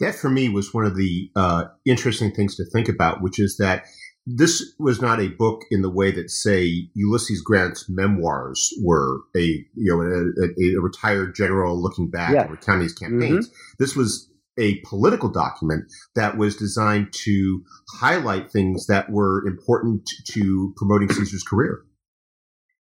That 0.00 0.14
for 0.14 0.28
me 0.28 0.48
was 0.48 0.74
one 0.74 0.84
of 0.84 0.96
the 0.96 1.30
uh, 1.36 1.64
interesting 1.86 2.32
things 2.32 2.56
to 2.56 2.64
think 2.64 2.88
about, 2.88 3.22
which 3.22 3.40
is 3.40 3.56
that 3.58 3.84
this 4.26 4.74
was 4.78 5.00
not 5.00 5.20
a 5.20 5.28
book 5.28 5.62
in 5.70 5.82
the 5.82 5.90
way 5.90 6.10
that, 6.10 6.30
say, 6.30 6.88
Ulysses 6.94 7.40
Grant's 7.40 7.88
memoirs 7.88 8.74
were 8.82 9.20
a 9.36 9.40
you 9.40 9.66
know 9.76 10.02
a, 10.02 10.78
a 10.78 10.80
retired 10.80 11.34
general 11.34 11.80
looking 11.80 12.10
back 12.10 12.34
and 12.34 12.50
recounting 12.50 12.82
his 12.82 12.94
campaigns. 12.94 13.48
Mm-hmm. 13.48 13.74
This 13.78 13.94
was 13.94 14.30
a 14.58 14.80
political 14.80 15.28
document 15.28 15.84
that 16.14 16.36
was 16.36 16.56
designed 16.56 17.12
to 17.12 17.62
highlight 18.00 18.50
things 18.50 18.86
that 18.86 19.10
were 19.10 19.46
important 19.46 20.10
to 20.30 20.72
promoting 20.76 21.08
Caesar's 21.12 21.42
career. 21.42 21.84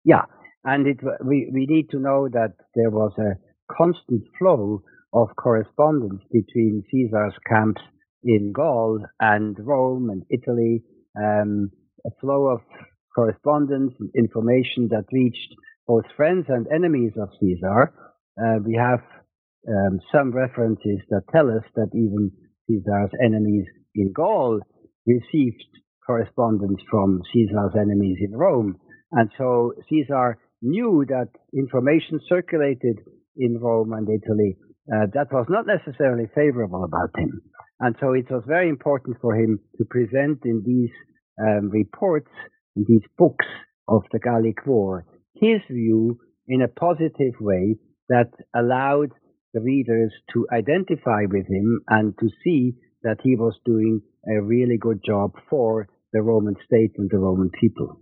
Yeah, 0.04 0.22
and 0.64 0.86
it, 0.86 1.00
we 1.24 1.50
we 1.52 1.66
need 1.66 1.90
to 1.90 1.98
know 1.98 2.28
that 2.28 2.54
there 2.74 2.90
was 2.90 3.12
a 3.18 3.36
constant 3.74 4.22
flow 4.38 4.82
of 5.12 5.28
correspondence 5.36 6.22
between 6.30 6.84
Caesar's 6.90 7.34
camps 7.48 7.82
in 8.24 8.52
Gaul 8.52 9.00
and 9.20 9.56
Rome 9.58 10.10
and 10.10 10.22
Italy 10.30 10.82
um, 11.16 11.70
a 12.06 12.10
flow 12.20 12.46
of 12.46 12.60
correspondence 13.14 13.92
and 14.00 14.10
information 14.16 14.88
that 14.88 15.04
reached 15.12 15.54
both 15.86 16.04
friends 16.16 16.46
and 16.48 16.66
enemies 16.74 17.12
of 17.20 17.28
Caesar. 17.40 17.92
Uh, 18.40 18.58
we 18.64 18.74
have 18.74 19.00
um, 19.68 20.00
some 20.10 20.32
references 20.32 20.98
that 21.10 21.22
tell 21.32 21.48
us 21.50 21.64
that 21.76 21.90
even 21.94 22.30
Caesar's 22.68 23.10
enemies 23.22 23.66
in 23.94 24.12
Gaul 24.12 24.60
received 25.06 25.64
correspondence 26.06 26.80
from 26.90 27.20
Caesar's 27.32 27.74
enemies 27.78 28.18
in 28.20 28.36
Rome. 28.36 28.78
And 29.12 29.30
so 29.36 29.72
Caesar 29.90 30.38
knew 30.62 31.04
that 31.08 31.28
information 31.54 32.20
circulated 32.28 32.98
in 33.36 33.58
Rome 33.58 33.92
and 33.92 34.08
Italy 34.08 34.56
uh, 34.92 35.06
that 35.14 35.32
was 35.32 35.46
not 35.48 35.66
necessarily 35.66 36.26
favorable 36.34 36.84
about 36.84 37.10
him. 37.16 37.40
And 37.80 37.96
so 38.00 38.12
it 38.12 38.30
was 38.30 38.44
very 38.46 38.68
important 38.68 39.16
for 39.20 39.34
him 39.34 39.58
to 39.78 39.84
present 39.84 40.40
in 40.44 40.62
these 40.64 40.90
um, 41.40 41.70
reports, 41.70 42.30
in 42.76 42.84
these 42.86 43.02
books 43.16 43.46
of 43.88 44.02
the 44.12 44.18
Gallic 44.18 44.66
War, 44.66 45.06
his 45.34 45.60
view 45.70 46.18
in 46.46 46.62
a 46.62 46.68
positive 46.68 47.34
way 47.40 47.76
that 48.08 48.30
allowed 48.54 49.10
the 49.54 49.60
readers 49.60 50.12
to 50.34 50.46
identify 50.52 51.22
with 51.28 51.46
him 51.46 51.80
and 51.88 52.14
to 52.20 52.28
see 52.44 52.74
that 53.02 53.18
he 53.22 53.34
was 53.34 53.54
doing 53.64 54.00
a 54.28 54.40
really 54.42 54.76
good 54.78 55.00
job 55.04 55.32
for 55.48 55.88
the 56.12 56.22
Roman 56.22 56.54
state 56.64 56.92
and 56.98 57.10
the 57.10 57.18
Roman 57.18 57.50
people. 57.60 58.01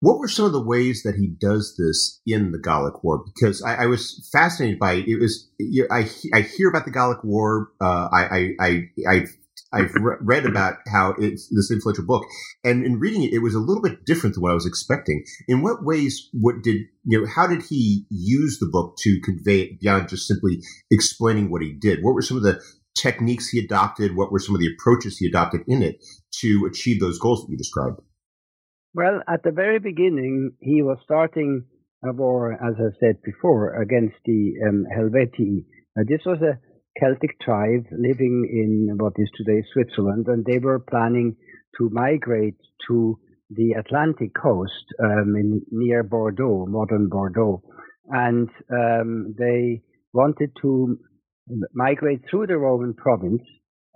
What 0.00 0.18
were 0.18 0.28
some 0.28 0.44
of 0.44 0.52
the 0.52 0.62
ways 0.62 1.02
that 1.04 1.14
he 1.14 1.26
does 1.26 1.74
this 1.78 2.20
in 2.26 2.52
the 2.52 2.58
Gallic 2.58 3.02
War? 3.02 3.24
Because 3.24 3.62
I, 3.62 3.84
I 3.84 3.86
was 3.86 4.28
fascinated 4.30 4.78
by 4.78 4.94
it. 4.94 5.08
it 5.08 5.18
was 5.18 5.50
I, 5.90 6.08
I 6.34 6.42
hear 6.42 6.68
about 6.68 6.84
the 6.84 6.90
Gallic 6.90 7.24
War. 7.24 7.68
Uh, 7.80 8.08
I, 8.12 8.52
I, 8.60 8.80
I 9.08 9.26
I've 9.72 9.94
re- 9.94 10.16
read 10.20 10.46
about 10.46 10.76
how 10.86 11.14
it's 11.18 11.48
this 11.48 11.70
influential 11.70 12.04
book, 12.04 12.24
and 12.62 12.84
in 12.84 13.00
reading 13.00 13.22
it, 13.22 13.32
it 13.32 13.38
was 13.38 13.54
a 13.54 13.58
little 13.58 13.82
bit 13.82 14.04
different 14.04 14.34
than 14.34 14.42
what 14.42 14.50
I 14.50 14.54
was 14.54 14.66
expecting. 14.66 15.24
In 15.48 15.62
what 15.62 15.84
ways? 15.84 16.28
What 16.32 16.62
did 16.62 16.82
you 17.04 17.20
know? 17.20 17.26
How 17.26 17.46
did 17.46 17.62
he 17.62 18.06
use 18.10 18.58
the 18.58 18.68
book 18.70 18.96
to 18.98 19.20
convey 19.24 19.60
it 19.62 19.80
beyond 19.80 20.08
just 20.08 20.28
simply 20.28 20.60
explaining 20.90 21.50
what 21.50 21.62
he 21.62 21.72
did? 21.72 22.00
What 22.02 22.14
were 22.14 22.22
some 22.22 22.36
of 22.36 22.42
the 22.42 22.60
techniques 22.96 23.48
he 23.48 23.58
adopted? 23.58 24.14
What 24.14 24.30
were 24.30 24.38
some 24.38 24.54
of 24.54 24.60
the 24.60 24.72
approaches 24.72 25.18
he 25.18 25.26
adopted 25.26 25.62
in 25.66 25.82
it 25.82 26.04
to 26.40 26.68
achieve 26.70 27.00
those 27.00 27.18
goals 27.18 27.42
that 27.42 27.50
you 27.50 27.56
described? 27.56 28.00
Well, 28.96 29.20
at 29.28 29.42
the 29.42 29.52
very 29.52 29.78
beginning, 29.78 30.52
he 30.58 30.80
was 30.80 30.96
starting 31.04 31.66
a 32.02 32.14
war, 32.14 32.54
as 32.54 32.76
I 32.78 32.96
said 32.98 33.20
before, 33.22 33.78
against 33.82 34.16
the 34.24 34.54
um, 34.66 34.86
Helvetii. 34.90 35.66
This 36.08 36.22
was 36.24 36.38
a 36.40 36.58
Celtic 36.98 37.38
tribe 37.42 37.84
living 37.92 38.48
in 38.50 38.96
what 38.96 39.12
is 39.18 39.28
today 39.36 39.62
Switzerland, 39.74 40.28
and 40.28 40.46
they 40.46 40.58
were 40.60 40.78
planning 40.78 41.36
to 41.76 41.90
migrate 41.92 42.56
to 42.88 43.18
the 43.50 43.72
Atlantic 43.72 44.30
coast 44.34 44.86
um, 45.04 45.36
in, 45.36 45.60
near 45.70 46.02
Bordeaux, 46.02 46.64
modern 46.66 47.10
Bordeaux, 47.10 47.62
and 48.08 48.48
um, 48.72 49.34
they 49.38 49.82
wanted 50.14 50.52
to 50.62 50.98
migrate 51.74 52.22
through 52.30 52.46
the 52.46 52.56
Roman 52.56 52.94
province, 52.94 53.42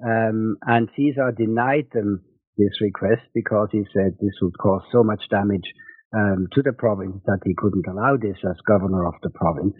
um, 0.04 0.58
and 0.66 0.90
Caesar 0.94 1.32
denied 1.32 1.86
them 1.94 2.22
this 2.60 2.80
request 2.80 3.22
because 3.34 3.68
he 3.72 3.84
said 3.94 4.12
this 4.20 4.36
would 4.42 4.56
cause 4.58 4.82
so 4.92 5.02
much 5.02 5.22
damage 5.30 5.68
um, 6.14 6.46
to 6.52 6.62
the 6.62 6.72
province 6.72 7.22
that 7.26 7.40
he 7.44 7.54
couldn't 7.56 7.86
allow 7.88 8.16
this 8.16 8.36
as 8.48 8.56
governor 8.66 9.06
of 9.06 9.14
the 9.22 9.30
province. 9.30 9.74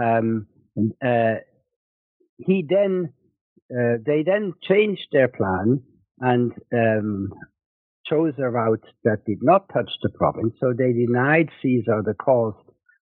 Um, 0.00 0.46
and, 0.76 0.92
uh, 1.04 1.40
he 2.38 2.64
then, 2.68 3.12
uh, 3.70 3.98
they 4.04 4.22
then 4.22 4.54
changed 4.62 5.08
their 5.12 5.28
plan 5.28 5.82
and 6.20 6.52
um, 6.72 7.30
chose 8.06 8.34
a 8.38 8.48
route 8.48 8.84
that 9.04 9.24
did 9.26 9.38
not 9.42 9.68
touch 9.72 9.90
the 10.02 10.10
province. 10.10 10.54
So 10.60 10.72
they 10.76 10.92
denied 10.92 11.48
Caesar 11.62 12.02
the 12.04 12.14
cause 12.14 12.54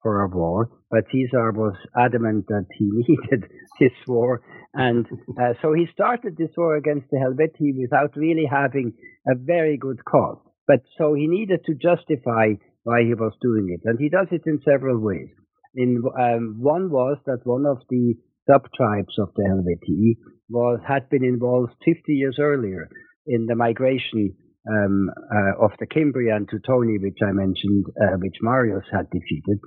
for 0.08 0.24
a 0.24 0.30
war, 0.30 0.70
but 0.90 1.04
Caesar 1.12 1.52
was 1.52 1.76
adamant 2.00 2.46
that 2.48 2.66
he 2.78 2.86
needed 3.08 3.44
this 3.78 3.92
war. 4.08 4.42
And 4.74 5.06
uh, 5.42 5.54
so 5.62 5.74
he 5.74 5.86
started 5.92 6.38
this 6.38 6.56
war 6.56 6.78
against 6.78 7.08
the 7.12 7.20
Helvetii 7.20 7.74
without 7.78 8.16
really 8.16 8.48
having 8.50 8.94
a 9.28 9.36
very 9.36 9.76
good 9.78 10.00
cause. 10.06 10.38
But 10.66 10.80
so 10.98 11.14
he 11.14 11.28
needed 11.28 11.60
to 11.66 11.74
justify 11.74 12.56
why 12.84 13.04
he 13.04 13.16
was 13.16 13.34
doing 13.42 13.68
it. 13.70 13.82
And 13.84 14.00
he 14.00 14.08
does 14.08 14.28
it 14.32 14.44
in 14.46 14.62
several 14.64 14.98
ways. 14.98 15.28
In 15.76 16.02
um, 16.18 16.56
one 16.60 16.90
was 16.90 17.18
that 17.26 17.42
one 17.44 17.66
of 17.66 17.80
the 17.90 18.16
sub 18.50 18.64
tribes 18.78 19.16
of 19.20 19.30
the 19.36 19.44
Helvetii 19.46 20.20
was 20.50 20.80
had 20.88 21.10
been 21.10 21.26
involved 21.26 21.74
50 21.84 22.14
years 22.14 22.38
earlier 22.40 22.88
in 23.26 23.46
the 23.46 23.56
migration 23.56 24.36
um, 24.70 25.10
uh, 25.10 25.66
of 25.66 25.72
the 25.80 25.88
Cimbrian 25.88 26.46
Teutoni, 26.48 26.96
which 27.02 27.20
I 27.22 27.32
mentioned, 27.32 27.86
uh, 28.02 28.16
which 28.20 28.36
Marius 28.42 28.86
had 28.92 29.10
defeated, 29.12 29.60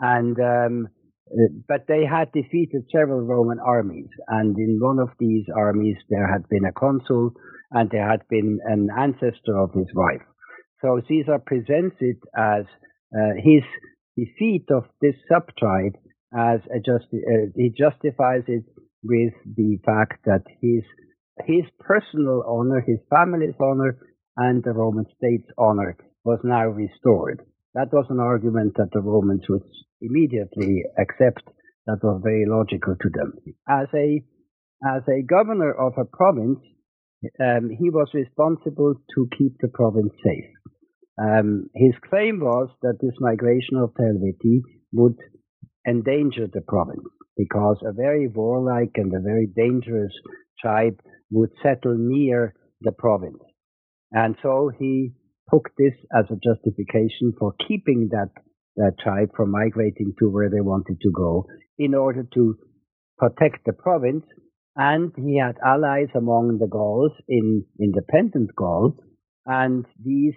and 0.00 0.38
um, 0.38 0.88
uh, 1.30 1.50
but 1.68 1.86
they 1.88 2.04
had 2.04 2.30
defeated 2.32 2.84
several 2.92 3.22
Roman 3.22 3.58
armies, 3.58 4.08
and 4.28 4.56
in 4.58 4.78
one 4.80 4.98
of 4.98 5.08
these 5.18 5.44
armies 5.54 5.96
there 6.08 6.30
had 6.30 6.48
been 6.48 6.64
a 6.64 6.72
consul 6.72 7.32
and 7.72 7.90
there 7.90 8.08
had 8.08 8.22
been 8.28 8.58
an 8.64 8.88
ancestor 8.96 9.58
of 9.58 9.72
his 9.74 9.88
wife. 9.94 10.22
So 10.82 11.00
Caesar 11.08 11.38
presents 11.44 11.96
it 12.00 12.18
as 12.36 12.64
uh, 13.16 13.34
his 13.42 13.62
defeat 14.16 14.66
of 14.70 14.84
this 15.00 15.16
subtribe 15.30 15.96
as 16.32 16.60
a 16.74 16.78
justi- 16.78 17.24
uh, 17.26 17.50
he 17.56 17.70
justifies 17.70 18.44
it 18.46 18.64
with 19.02 19.34
the 19.56 19.78
fact 19.84 20.24
that 20.26 20.44
his 20.60 20.82
his 21.44 21.64
personal 21.80 22.42
honor, 22.46 22.80
his 22.80 22.98
family's 23.10 23.54
honor, 23.60 23.98
and 24.36 24.62
the 24.62 24.72
Roman 24.72 25.06
state's 25.16 25.50
honor 25.58 25.96
was 26.24 26.38
now 26.44 26.66
restored. 26.66 27.42
That 27.74 27.92
was 27.92 28.06
an 28.08 28.20
argument 28.20 28.74
that 28.76 28.90
the 28.92 29.00
Romans 29.02 29.42
would 29.48 29.62
immediately 30.00 30.84
accept. 30.98 31.42
That 31.86 32.02
was 32.02 32.20
very 32.22 32.44
logical 32.46 32.96
to 33.00 33.08
them. 33.10 33.32
As 33.68 33.86
a 33.94 34.24
as 34.84 35.02
a 35.08 35.22
governor 35.22 35.72
of 35.72 35.94
a 35.96 36.04
province, 36.04 36.58
um, 37.40 37.70
he 37.70 37.90
was 37.90 38.08
responsible 38.12 38.94
to 39.14 39.28
keep 39.38 39.56
the 39.60 39.68
province 39.68 40.12
safe. 40.22 40.50
Um, 41.18 41.70
his 41.74 41.94
claim 42.10 42.40
was 42.40 42.68
that 42.82 42.98
this 43.00 43.14
migration 43.20 43.76
of 43.78 43.94
Helvetii 43.98 44.62
would 44.92 45.16
endanger 45.88 46.46
the 46.46 46.60
province 46.66 47.06
because 47.36 47.78
a 47.84 47.92
very 47.92 48.28
warlike 48.28 48.92
and 48.96 49.14
a 49.14 49.20
very 49.20 49.46
dangerous 49.46 50.12
tribe 50.60 50.98
would 51.30 51.50
settle 51.62 51.96
near 51.96 52.54
the 52.80 52.92
province. 52.92 53.42
And 54.12 54.36
so 54.42 54.70
he 54.78 55.12
took 55.52 55.70
this 55.78 55.94
as 56.16 56.24
a 56.30 56.40
justification 56.42 57.32
for 57.38 57.54
keeping 57.66 58.08
that, 58.12 58.30
that 58.76 58.98
tribe 59.02 59.30
from 59.36 59.50
migrating 59.50 60.14
to 60.18 60.28
where 60.28 60.50
they 60.50 60.60
wanted 60.60 61.00
to 61.00 61.10
go 61.10 61.46
in 61.78 61.94
order 61.94 62.26
to 62.34 62.56
protect 63.18 63.64
the 63.64 63.72
province. 63.72 64.24
And 64.76 65.12
he 65.16 65.38
had 65.38 65.56
allies 65.64 66.08
among 66.14 66.58
the 66.58 66.66
Gauls 66.66 67.12
in 67.28 67.64
independent 67.80 68.54
Gaul, 68.54 68.94
and 69.46 69.86
these 70.04 70.34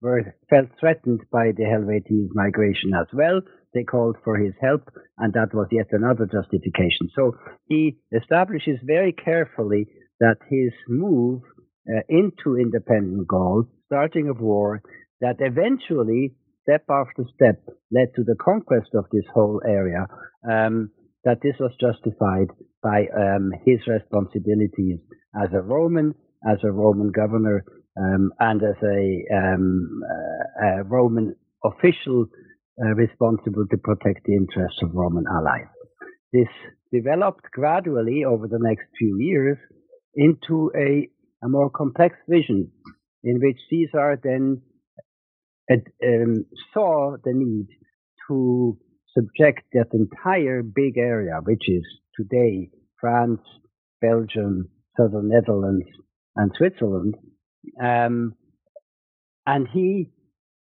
were 0.00 0.36
felt 0.48 0.68
threatened 0.78 1.20
by 1.32 1.50
the 1.56 1.64
Helvetii 1.64 2.28
migration 2.32 2.92
as 2.94 3.06
well. 3.12 3.40
They 3.74 3.84
called 3.84 4.16
for 4.24 4.36
his 4.36 4.54
help, 4.60 4.82
and 5.18 5.32
that 5.34 5.54
was 5.54 5.68
yet 5.72 5.88
another 5.90 6.26
justification. 6.26 7.08
So 7.14 7.36
he 7.68 7.98
establishes 8.12 8.78
very 8.84 9.12
carefully 9.12 9.86
that 10.20 10.36
his 10.48 10.72
move 10.88 11.42
uh, 11.88 12.00
into 12.08 12.58
independent 12.58 13.26
Gaul, 13.26 13.64
starting 13.86 14.28
a 14.28 14.32
war 14.32 14.82
that 15.20 15.36
eventually, 15.40 16.34
step 16.62 16.84
after 16.90 17.24
step, 17.34 17.62
led 17.90 18.08
to 18.16 18.24
the 18.24 18.36
conquest 18.42 18.90
of 18.94 19.04
this 19.12 19.24
whole 19.32 19.60
area, 19.66 20.06
um, 20.50 20.90
that 21.24 21.38
this 21.42 21.54
was 21.60 21.72
justified 21.80 22.48
by 22.82 23.06
um, 23.16 23.50
his 23.64 23.78
responsibilities 23.86 25.00
as 25.42 25.50
a 25.52 25.60
Roman, 25.60 26.14
as 26.50 26.58
a 26.64 26.70
Roman 26.72 27.10
governor, 27.10 27.64
um, 27.98 28.32
and 28.38 28.62
as 28.62 28.76
a, 28.82 29.36
um, 29.36 30.00
uh, 30.04 30.80
a 30.80 30.84
Roman 30.84 31.34
official 31.64 32.26
uh, 32.82 32.94
responsible 32.94 33.66
to 33.70 33.76
protect 33.76 34.24
the 34.24 34.34
interests 34.34 34.80
of 34.82 34.94
Roman 34.94 35.24
allies. 35.30 35.68
This 36.32 36.48
developed 36.92 37.44
gradually 37.52 38.24
over 38.24 38.48
the 38.48 38.60
next 38.60 38.86
few 38.98 39.18
years 39.20 39.58
into 40.14 40.70
a, 40.76 41.08
a 41.44 41.48
more 41.48 41.70
complex 41.70 42.16
vision 42.28 42.70
in 43.22 43.40
which 43.40 43.58
Caesar 43.68 44.18
then 44.22 44.62
um, 45.70 46.44
saw 46.74 47.16
the 47.22 47.32
need 47.32 47.68
to 48.28 48.78
subject 49.14 49.62
that 49.72 49.88
entire 49.92 50.62
big 50.62 50.98
area, 50.98 51.40
which 51.42 51.68
is 51.68 51.84
today 52.16 52.70
France, 53.00 53.40
Belgium, 54.00 54.68
southern 54.96 55.28
Netherlands, 55.28 55.86
and 56.36 56.52
Switzerland. 56.56 57.14
Um, 57.82 58.34
and 59.46 59.66
he 59.72 60.10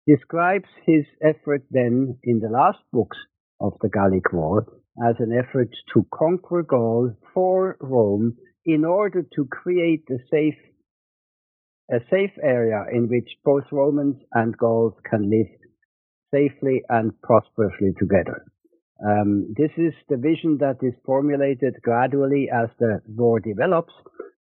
describes 0.07 0.67
his 0.85 1.05
effort 1.21 1.63
then 1.69 2.17
in 2.23 2.39
the 2.39 2.49
last 2.49 2.79
books 2.91 3.17
of 3.59 3.73
the 3.81 3.89
Gallic 3.89 4.33
War 4.33 4.65
as 5.07 5.15
an 5.19 5.31
effort 5.33 5.69
to 5.93 6.05
conquer 6.13 6.63
Gaul 6.63 7.15
for 7.33 7.77
Rome 7.79 8.35
in 8.65 8.85
order 8.85 9.23
to 9.35 9.45
create 9.45 10.03
a 10.09 10.17
safe 10.31 10.57
a 11.91 11.99
safe 12.09 12.31
area 12.41 12.85
in 12.91 13.09
which 13.09 13.29
both 13.43 13.63
Romans 13.71 14.15
and 14.33 14.57
Gauls 14.57 14.93
can 15.09 15.29
live 15.29 15.47
safely 16.33 16.81
and 16.89 17.11
prosperously 17.21 17.93
together. 17.99 18.45
Um, 19.05 19.53
this 19.57 19.71
is 19.77 19.93
the 20.09 20.17
vision 20.17 20.57
that 20.59 20.77
is 20.81 20.93
formulated 21.05 21.75
gradually 21.81 22.49
as 22.53 22.69
the 22.79 23.01
war 23.07 23.39
develops, 23.39 23.93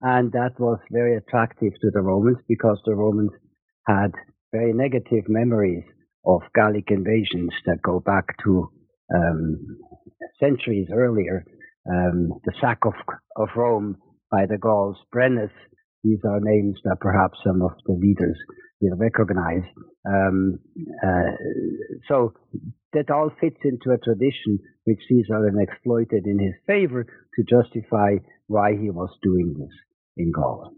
and 0.02 0.32
that 0.32 0.60
was 0.60 0.80
very 0.92 1.18
attractive 1.18 1.74
to 1.82 1.92
the 1.92 2.02
Romans 2.02 2.38
because 2.48 2.80
the 2.86 2.96
Romans 2.96 3.32
had 3.86 4.12
very 4.52 4.74
negative 4.74 5.26
memories 5.28 5.84
of 6.26 6.42
Gallic 6.56 6.90
invasions 6.90 7.52
that 7.66 7.82
go 7.84 8.00
back 8.00 8.26
to 8.44 8.70
um, 9.14 9.58
centuries 10.40 10.88
earlier. 10.92 11.44
Um, 11.88 12.32
the 12.46 12.54
sack 12.62 12.80
of, 12.86 12.94
of 13.36 13.50
Rome 13.56 13.98
by 14.32 14.46
the 14.48 14.58
Gauls, 14.58 14.98
Brennus, 15.14 15.52
these 16.06 16.20
are 16.24 16.40
names 16.40 16.78
that 16.84 16.98
perhaps 17.02 17.40
some 17.44 17.64
of 17.64 17.72
the 17.88 17.94
leaders 17.94 18.38
will 18.80 18.96
recognize. 18.96 19.64
Um, 20.08 20.60
uh, 21.04 21.32
so 22.08 22.34
that 22.94 23.10
all 23.10 23.32
fits 23.42 23.58
into 23.64 23.92
a 23.92 23.98
tradition 23.98 24.60
which 24.84 25.00
Caesar 25.10 25.42
then 25.44 25.60
exploited 25.60 26.28
in 26.28 26.38
his 26.38 26.54
favor 26.68 27.04
to 27.04 27.44
justify 27.44 28.18
why 28.48 28.74
he 28.80 28.92
was 28.92 29.10
doing 29.24 29.56
this 29.58 29.76
in 30.16 30.32
Gaul. 30.32 30.76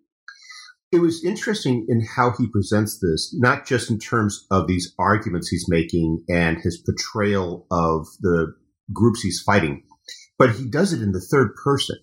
It 0.92 1.00
was 1.00 1.26
interesting 1.26 1.86
in 1.90 2.08
how 2.16 2.32
he 2.38 2.48
presents 2.48 3.00
this, 3.00 3.36
not 3.38 3.68
just 3.68 3.92
in 3.92 4.00
terms 4.00 4.48
of 4.50 4.68
these 4.68 4.96
arguments 4.98 5.50
he's 5.50 5.68
making 5.68 6.24
and 6.30 6.58
his 6.62 6.82
portrayal 6.82 7.68
of 7.70 8.08
the 8.22 8.54
groups 8.94 9.22
he's 9.22 9.44
fighting, 9.46 9.84
but 10.40 10.52
he 10.52 10.70
does 10.70 10.94
it 10.94 11.02
in 11.02 11.12
the 11.12 11.20
third 11.20 11.54
person. 11.62 11.98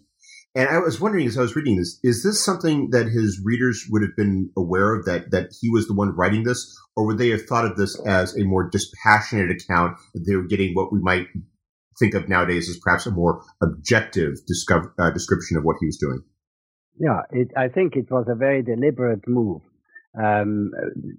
And 0.57 0.69
I 0.69 0.79
was 0.79 1.01
wondering 1.01 1.27
as 1.27 1.37
I 1.37 1.43
was 1.43 1.57
reading 1.57 1.77
this, 1.77 1.99
is 2.05 2.23
this 2.23 2.45
something 2.45 2.91
that 2.91 3.09
his 3.09 3.41
readers 3.45 3.87
would 3.91 4.03
have 4.03 4.15
been 4.17 4.51
aware 4.57 4.95
of 4.95 5.05
that, 5.07 5.33
that 5.33 5.51
he 5.61 5.69
was 5.69 5.89
the 5.89 5.95
one 5.95 6.15
writing 6.15 6.45
this? 6.45 6.79
Or 6.97 7.07
would 7.07 7.19
they 7.19 7.31
have 7.31 7.47
thought 7.47 7.65
of 7.65 7.77
this 7.77 7.99
as 8.07 8.37
a 8.37 8.45
more 8.45 8.69
dispassionate 8.71 9.51
account? 9.51 9.99
They 10.15 10.37
were 10.37 10.47
getting 10.47 10.75
what 10.75 10.93
we 10.93 11.01
might 11.01 11.27
think 11.99 12.15
of 12.15 12.29
nowadays 12.29 12.69
as 12.69 12.79
perhaps 12.79 13.07
a 13.07 13.11
more 13.11 13.43
objective 13.61 14.35
uh, 14.99 15.11
description 15.11 15.57
of 15.57 15.65
what 15.65 15.77
he 15.81 15.87
was 15.87 15.97
doing. 15.97 16.23
Yeah, 17.01 17.23
it, 17.31 17.49
I 17.57 17.69
think 17.69 17.97
it 17.97 18.11
was 18.11 18.27
a 18.29 18.37
very 18.37 18.63
deliberate 18.63 19.27
move. 19.27 19.63
Um, 20.17 20.71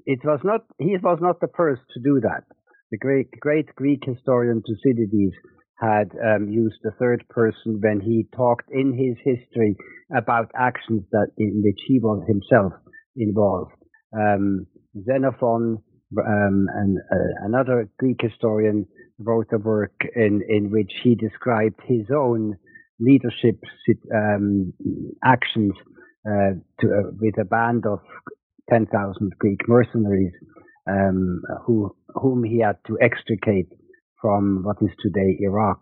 it 0.06 0.20
was 0.24 0.40
not, 0.46 0.62
he 0.80 0.96
was 0.96 1.20
not 1.22 1.42
the 1.42 1.50
first 1.58 1.82
to 1.94 2.00
do 2.00 2.22
that. 2.22 2.46
The 2.92 2.98
great, 2.98 3.32
great 3.42 3.76
Greek 3.76 4.04
historian 4.06 4.62
Thucydides 4.62 5.36
had 5.80 6.12
um, 6.24 6.50
used 6.50 6.78
the 6.84 6.92
third 7.00 7.24
person 7.30 7.80
when 7.82 8.00
he 8.00 8.28
talked 8.36 8.70
in 8.72 8.94
his 8.94 9.18
history 9.24 9.76
about 10.16 10.52
actions 10.58 11.04
that 11.12 11.28
in 11.38 11.62
which 11.64 11.80
he 11.88 12.00
was 12.00 12.24
himself 12.28 12.74
involved. 13.18 13.74
Um, 14.18 14.68
Xenophon 15.06 15.80
um, 16.18 16.68
and 16.74 16.98
uh, 17.12 17.46
another 17.46 17.90
Greek 18.00 18.22
historian 18.22 18.86
wrote 19.20 19.48
a 19.54 19.58
work 19.58 19.96
in, 20.16 20.42
in 20.48 20.72
which 20.72 20.92
he 21.04 21.16
described 21.16 21.80
his 21.86 22.06
own 22.16 22.56
leadership 23.00 23.60
um, 24.14 24.72
actions 25.24 25.74
uh, 26.28 26.52
to, 26.80 26.88
uh, 26.88 27.12
with 27.20 27.38
a 27.40 27.46
band 27.46 27.86
of 27.86 28.00
10,000 28.70 29.32
Greek 29.40 29.68
mercenaries 29.68 30.34
um, 30.90 31.42
who, 31.66 31.94
whom 32.16 32.44
he 32.44 32.60
had 32.60 32.78
to 32.88 32.98
extricate 33.02 33.68
from 34.26 34.64
what 34.64 34.78
is 34.82 34.90
today 35.04 35.38
Iraq 35.42 35.78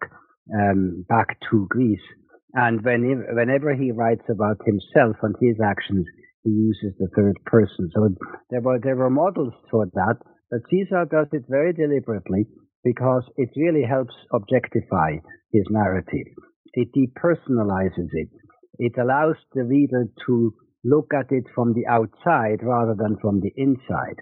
um, 0.53 1.05
back 1.07 1.37
to 1.49 1.65
Greece. 1.69 2.07
And 2.53 2.83
when, 2.83 3.23
whenever 3.31 3.73
he 3.73 3.91
writes 3.91 4.25
about 4.29 4.57
himself 4.65 5.15
and 5.21 5.33
his 5.39 5.55
actions, 5.63 6.05
he 6.43 6.49
uses 6.49 6.91
the 6.99 7.07
third 7.15 7.35
person. 7.45 7.89
So 7.95 8.09
there 8.49 8.59
were 8.59 8.79
there 8.83 8.97
were 8.97 9.09
models 9.09 9.53
for 9.71 9.85
that, 9.93 10.17
but 10.51 10.59
Caesar 10.69 11.05
does 11.09 11.27
it 11.31 11.45
very 11.47 11.71
deliberately 11.71 12.45
because 12.83 13.23
it 13.37 13.49
really 13.55 13.85
helps 13.87 14.13
objectify 14.33 15.11
his 15.53 15.63
narrative. 15.69 16.27
It 16.73 16.89
depersonalizes 16.93 18.09
it. 18.11 18.29
It 18.77 18.93
allows 19.01 19.37
the 19.53 19.63
reader 19.63 20.07
to 20.27 20.53
look 20.83 21.11
at 21.17 21.31
it 21.31 21.45
from 21.55 21.73
the 21.73 21.87
outside 21.87 22.59
rather 22.61 22.93
than 22.93 23.15
from 23.21 23.39
the 23.39 23.53
inside, 23.55 24.19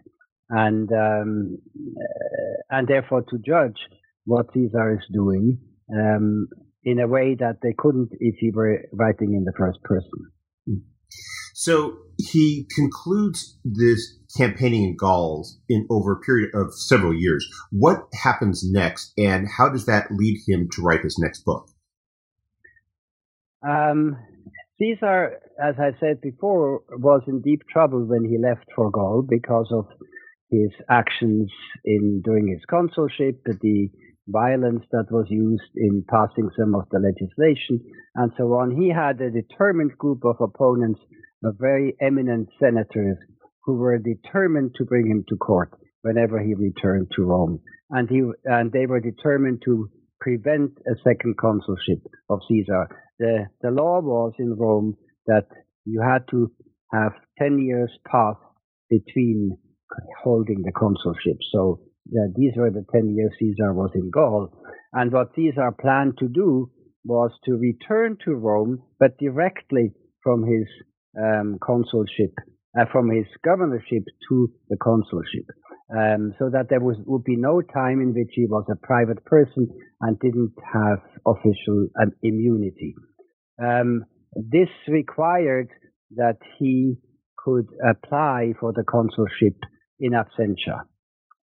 and 0.50 0.88
um, 0.92 1.58
uh, 1.98 2.78
and 2.78 2.88
therefore 2.88 3.24
to 3.24 3.40
judge 3.44 3.80
what 4.26 4.48
Caesar 4.54 4.94
is 4.94 5.06
doing 5.14 5.60
um, 5.94 6.48
in 6.84 7.00
a 7.00 7.08
way 7.08 7.36
that 7.40 7.58
they 7.62 7.74
couldn't 7.78 8.10
if 8.20 8.36
he 8.40 8.52
were 8.52 8.80
writing 8.94 9.34
in 9.34 9.44
the 9.44 9.54
first 9.58 9.82
person. 9.84 10.32
So 11.54 11.98
he 12.18 12.66
concludes 12.76 13.60
this 13.64 14.18
campaigning 14.38 14.84
in 14.84 14.96
Gaul 14.96 15.48
in 15.70 15.86
over 15.90 16.14
a 16.14 16.20
period 16.20 16.50
of 16.56 16.74
several 16.74 17.14
years. 17.14 17.48
What 17.72 18.08
happens 18.24 18.64
next, 18.66 19.14
and 19.18 19.48
how 19.58 19.70
does 19.70 19.86
that 19.86 20.08
lead 20.12 20.40
him 20.48 20.70
to 20.72 20.82
write 20.82 21.02
his 21.02 21.20
next 21.20 21.44
book? 21.44 21.68
Um, 23.68 24.18
Caesar, 24.80 25.40
as 25.62 25.76
I 25.78 25.92
said 26.00 26.22
before, 26.22 26.82
was 26.90 27.22
in 27.28 27.42
deep 27.42 27.62
trouble 27.72 28.06
when 28.06 28.26
he 28.26 28.38
left 28.38 28.66
for 28.76 28.90
Gaul 28.90 29.22
because 29.22 29.68
of 29.72 29.86
his 30.50 30.72
actions 30.90 31.52
in 31.86 32.22
during 32.24 32.48
his 32.48 32.64
consulship, 32.70 33.44
the 33.46 33.90
violence 34.32 34.84
that 34.91 35.12
was 35.12 35.26
used 35.30 35.72
in 35.76 36.04
passing 36.10 36.50
some 36.58 36.76
of 36.76 36.84
the 36.91 37.00
legislation, 37.00 37.80
and 38.15 38.32
so 38.38 38.54
on. 38.54 38.76
He 38.82 38.89
had 38.89 39.20
a 39.22 39.30
determined 39.32 39.98
group 39.98 40.24
of 40.26 40.38
opponents, 40.39 41.00
of 41.44 41.56
very 41.60 41.96
eminent 42.02 42.50
senators, 42.60 43.17
who 43.63 43.76
were 43.76 43.98
determined 43.98 44.72
to 44.76 44.86
bring 44.86 45.08
him 45.08 45.24
to 45.30 45.36
court 45.38 45.72
whenever 46.02 46.39
he 46.39 46.54
returned 46.56 47.08
to 47.15 47.24
Rome, 47.24 47.60
and 47.89 48.10
he 48.10 48.22
and 48.46 48.72
they 48.72 48.86
were 48.86 49.00
determined 49.00 49.62
to 49.65 49.89
prevent 50.20 50.72
a 50.88 50.96
second 51.04 51.36
consulship 51.38 52.00
of 52.30 52.39
Caesar. 52.48 52.88
The 53.20 53.48
the 53.62 53.72
law 53.72 54.02
was 54.02 54.34
in 54.39 54.56
Rome 54.56 54.98
that 55.28 55.48
you 55.86 56.02
had 56.02 56.28
to 56.32 56.52
have 56.94 57.13
ten 57.38 57.60
years 57.60 57.91
pass 58.12 58.36
between 58.89 59.58
holding 60.24 60.62
the 60.63 60.72
consulship. 60.72 61.38
So 61.52 61.80
yeah, 62.10 62.28
these 62.36 62.54
were 62.56 62.72
the 62.72 62.86
ten 62.94 63.16
years 63.16 63.32
Caesar 63.40 63.74
was 63.74 63.92
in 63.96 64.10
Gaul, 64.10 64.50
and 64.94 65.12
what 65.12 65.32
Caesar 65.36 65.72
planned 65.80 66.18
to 66.20 66.28
do 66.28 66.72
was 67.04 67.32
to 67.46 67.54
return 67.54 68.18
to 68.26 68.36
Rome, 68.36 68.84
but 69.00 69.18
directly 69.18 69.92
from 70.24 70.44
his 70.44 70.68
um, 71.20 71.58
consulship, 71.64 72.34
uh, 72.80 72.86
from 72.92 73.10
his 73.10 73.26
governorship 73.44 74.04
to 74.30 74.52
the 74.70 74.78
consulship 74.78 75.46
um, 75.96 76.34
so 76.40 76.50
that 76.50 76.68
there 76.70 76.80
was, 76.80 76.98
would 77.06 77.24
be 77.24 77.36
no 77.36 77.62
time 77.62 78.02
in 78.02 78.14
which 78.14 78.32
he 78.34 78.46
was 78.46 78.66
a 78.72 78.86
private 78.86 79.24
person 79.26 79.68
and 80.02 80.20
didn't 80.20 80.54
have 80.74 81.00
official 81.26 81.88
um, 82.02 82.12
immunity. 82.24 82.96
Um, 83.62 84.06
this 84.36 84.70
required 84.88 85.70
that 86.16 86.38
he 86.58 86.96
could 87.38 87.68
apply 87.88 88.54
for 88.60 88.72
the 88.72 88.84
consulship 88.84 89.58
in 90.00 90.14
absentia. 90.14 90.82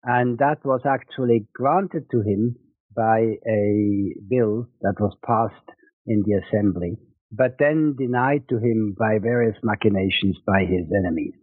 And 0.04 0.38
that 0.38 0.64
was 0.64 0.80
actually 0.86 1.46
granted 1.54 2.04
to 2.10 2.20
him 2.20 2.56
by 2.94 3.36
a 3.46 4.14
bill 4.28 4.68
that 4.80 4.94
was 5.00 5.16
passed 5.24 5.68
in 6.06 6.22
the 6.24 6.40
assembly, 6.40 6.96
but 7.30 7.56
then 7.58 7.94
denied 7.98 8.48
to 8.48 8.56
him 8.56 8.94
by 8.98 9.18
various 9.20 9.56
machinations 9.62 10.38
by 10.46 10.60
his 10.60 10.86
enemies. 10.96 11.34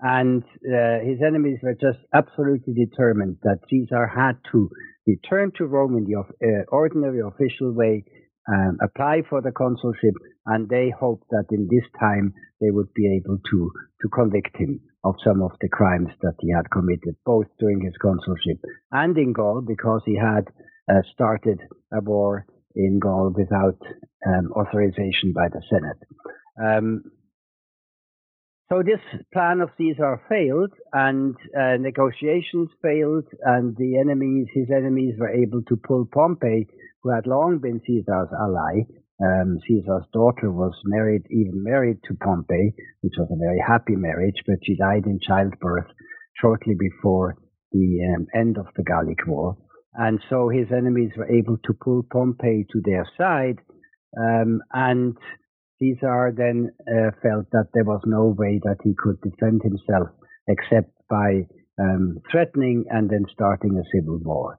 And 0.00 0.42
uh, 0.44 1.00
his 1.00 1.18
enemies 1.26 1.58
were 1.62 1.74
just 1.74 1.98
absolutely 2.14 2.74
determined 2.74 3.38
that 3.42 3.60
Caesar 3.70 4.06
had 4.06 4.36
to 4.52 4.68
return 5.06 5.52
to 5.56 5.66
Rome 5.66 5.96
in 5.96 6.04
the 6.04 6.18
uh, 6.20 6.64
ordinary 6.68 7.20
official 7.20 7.72
way, 7.72 8.04
um, 8.52 8.76
apply 8.82 9.22
for 9.28 9.40
the 9.40 9.52
consulship, 9.52 10.14
and 10.46 10.68
they 10.68 10.92
hoped 10.98 11.24
that 11.30 11.46
in 11.50 11.68
this 11.70 11.88
time 11.98 12.34
they 12.60 12.70
would 12.70 12.92
be 12.94 13.16
able 13.16 13.38
to 13.50 13.70
to 14.02 14.08
convict 14.10 14.56
him 14.56 14.80
of 15.04 15.16
some 15.24 15.42
of 15.42 15.52
the 15.60 15.68
crimes 15.68 16.08
that 16.22 16.34
he 16.40 16.50
had 16.50 16.70
committed, 16.70 17.14
both 17.24 17.46
during 17.60 17.80
his 17.80 17.94
consulship 18.00 18.58
and 18.90 19.16
in 19.18 19.32
Gaul, 19.32 19.60
because 19.60 20.02
he 20.06 20.16
had 20.16 20.48
uh, 20.90 21.02
started 21.12 21.60
a 21.92 22.00
war 22.00 22.46
in 22.74 22.98
Gaul 22.98 23.32
without 23.36 23.78
um, 24.26 24.52
authorization 24.52 25.32
by 25.34 25.48
the 25.48 25.62
Senate. 25.70 25.98
Um, 26.60 27.04
so 28.70 28.82
this 28.82 29.00
plan 29.32 29.60
of 29.60 29.68
Caesar 29.76 30.22
failed, 30.28 30.72
and 30.92 31.36
uh, 31.56 31.76
negotiations 31.78 32.70
failed, 32.82 33.26
and 33.42 33.76
the 33.76 33.98
enemies, 33.98 34.46
his 34.54 34.68
enemies, 34.74 35.14
were 35.18 35.28
able 35.28 35.62
to 35.68 35.76
pull 35.76 36.08
Pompey, 36.12 36.66
who 37.02 37.10
had 37.10 37.26
long 37.26 37.58
been 37.58 37.82
Caesar's 37.86 38.30
ally. 38.32 38.80
Um, 39.22 39.58
Caesar's 39.66 40.06
daughter 40.12 40.50
was 40.50 40.74
married, 40.84 41.22
even 41.30 41.62
married 41.62 41.98
to 42.04 42.14
Pompey, 42.14 42.74
which 43.00 43.14
was 43.16 43.28
a 43.30 43.38
very 43.38 43.62
happy 43.64 43.94
marriage, 43.96 44.42
but 44.46 44.56
she 44.64 44.76
died 44.76 45.06
in 45.06 45.20
childbirth 45.20 45.86
shortly 46.40 46.74
before 46.78 47.36
the 47.70 48.14
um, 48.16 48.26
end 48.34 48.58
of 48.58 48.66
the 48.76 48.82
Gallic 48.82 49.26
War. 49.26 49.56
And 49.94 50.20
so 50.28 50.48
his 50.48 50.66
enemies 50.72 51.12
were 51.16 51.30
able 51.30 51.58
to 51.64 51.74
pull 51.74 52.02
Pompey 52.12 52.66
to 52.72 52.80
their 52.84 53.06
side, 53.16 53.60
um, 54.18 54.60
and 54.72 55.16
Caesar 55.78 56.32
then 56.36 56.70
uh, 56.88 57.10
felt 57.22 57.46
that 57.52 57.68
there 57.74 57.84
was 57.84 58.00
no 58.06 58.34
way 58.36 58.60
that 58.64 58.78
he 58.82 58.94
could 58.98 59.20
defend 59.22 59.62
himself 59.62 60.08
except 60.48 60.90
by 61.08 61.46
um, 61.80 62.18
threatening 62.30 62.84
and 62.90 63.10
then 63.10 63.24
starting 63.32 63.76
a 63.76 63.84
civil 63.94 64.18
war. 64.22 64.58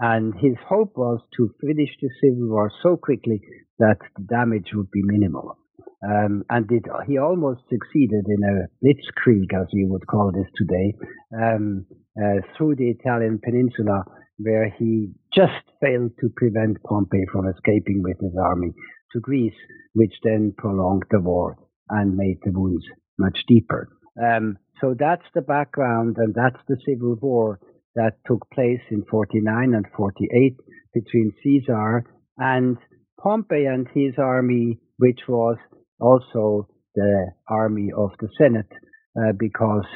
And 0.00 0.32
his 0.34 0.56
hope 0.66 0.96
was 0.96 1.20
to 1.36 1.54
finish 1.60 1.90
the 2.00 2.08
civil 2.22 2.48
war 2.48 2.72
so 2.82 2.96
quickly 2.96 3.42
that 3.78 3.98
the 4.16 4.24
damage 4.24 4.70
would 4.72 4.90
be 4.90 5.02
minimal. 5.02 5.58
Um, 6.02 6.44
and 6.48 6.70
it, 6.72 6.84
he 7.06 7.18
almost 7.18 7.60
succeeded 7.68 8.24
in 8.26 8.42
a 8.42 8.66
blitzkrieg, 8.82 9.52
as 9.54 9.66
you 9.72 9.88
would 9.90 10.06
call 10.06 10.32
this 10.32 10.48
today, 10.56 10.94
um, 11.36 11.84
uh, 12.18 12.40
through 12.56 12.76
the 12.76 12.88
Italian 12.88 13.38
peninsula, 13.44 14.04
where 14.38 14.70
he 14.78 15.10
just 15.34 15.52
failed 15.82 16.12
to 16.20 16.30
prevent 16.34 16.82
Pompey 16.82 17.24
from 17.30 17.46
escaping 17.48 18.02
with 18.02 18.18
his 18.20 18.32
army 18.42 18.72
to 19.12 19.20
Greece, 19.20 19.52
which 19.92 20.14
then 20.22 20.54
prolonged 20.56 21.04
the 21.10 21.20
war 21.20 21.58
and 21.90 22.16
made 22.16 22.38
the 22.42 22.52
wounds 22.52 22.84
much 23.18 23.38
deeper. 23.46 23.88
Um, 24.22 24.56
so 24.80 24.94
that's 24.98 25.26
the 25.34 25.42
background, 25.42 26.16
and 26.18 26.34
that's 26.34 26.62
the 26.66 26.78
civil 26.86 27.16
war 27.20 27.60
that 27.94 28.12
took 28.26 28.48
place 28.52 28.80
in 28.90 29.04
49 29.10 29.74
and 29.74 29.86
48 29.96 30.56
between 30.94 31.32
Caesar 31.42 32.04
and 32.38 32.76
Pompey 33.22 33.64
and 33.66 33.86
his 33.94 34.14
army, 34.18 34.78
which 34.98 35.20
was 35.28 35.56
also 36.00 36.68
the 36.94 37.26
army 37.48 37.90
of 37.96 38.10
the 38.20 38.28
Senate, 38.38 38.70
uh, 39.16 39.32
because 39.38 39.86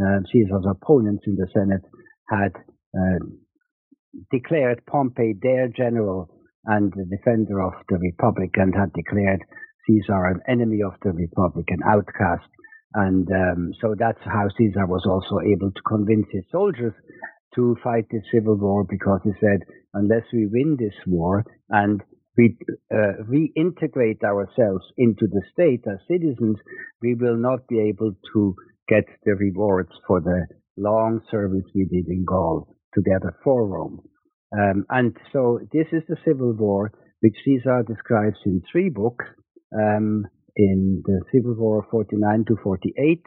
uh, 0.00 0.20
Caesar's 0.32 0.66
opponents 0.70 1.24
in 1.26 1.36
the 1.36 1.48
Senate 1.52 1.82
had 2.30 2.52
uh, 2.96 3.24
declared 4.30 4.84
Pompey 4.86 5.34
their 5.40 5.68
general 5.68 6.28
and 6.64 6.92
the 6.92 7.04
defender 7.04 7.62
of 7.62 7.72
the 7.88 7.98
Republic 7.98 8.50
and 8.54 8.74
had 8.74 8.92
declared 8.92 9.42
Caesar 9.86 10.26
an 10.26 10.40
enemy 10.48 10.80
of 10.82 10.92
the 11.02 11.12
Republic, 11.12 11.66
an 11.68 11.80
outcast. 11.86 12.48
And 12.94 13.28
um, 13.30 13.72
so 13.80 13.94
that's 13.98 14.20
how 14.24 14.48
Caesar 14.56 14.86
was 14.86 15.04
also 15.06 15.40
able 15.44 15.70
to 15.70 15.82
convince 15.86 16.26
his 16.30 16.44
soldiers 16.50 16.94
to 17.54 17.76
fight 17.82 18.06
the 18.10 18.20
civil 18.32 18.56
war 18.56 18.84
because 18.88 19.20
he 19.24 19.30
said, 19.40 19.60
unless 19.94 20.24
we 20.32 20.46
win 20.46 20.76
this 20.78 20.94
war 21.06 21.44
and 21.70 22.02
we 22.36 22.56
uh, 22.92 23.22
reintegrate 23.28 24.22
ourselves 24.22 24.84
into 24.96 25.26
the 25.26 25.42
state 25.52 25.82
as 25.90 25.98
citizens, 26.06 26.56
we 27.02 27.14
will 27.14 27.36
not 27.36 27.66
be 27.68 27.80
able 27.80 28.12
to 28.32 28.54
get 28.88 29.04
the 29.24 29.34
rewards 29.34 29.90
for 30.06 30.20
the 30.20 30.46
long 30.76 31.20
service 31.30 31.64
we 31.74 31.84
did 31.84 32.06
in 32.08 32.24
Gaul 32.24 32.76
together 32.94 33.36
for 33.42 33.66
Rome. 33.66 34.00
Um, 34.56 34.86
and 34.88 35.16
so 35.32 35.58
this 35.72 35.86
is 35.92 36.02
the 36.08 36.16
civil 36.24 36.54
war, 36.54 36.92
which 37.20 37.36
Caesar 37.44 37.82
describes 37.86 38.38
in 38.46 38.62
three 38.70 38.88
books, 38.88 39.24
um, 39.74 40.24
in 40.56 41.02
the 41.04 41.20
Civil 41.32 41.54
War 41.54 41.86
49 41.90 42.44
to 42.48 42.56
48. 42.62 43.22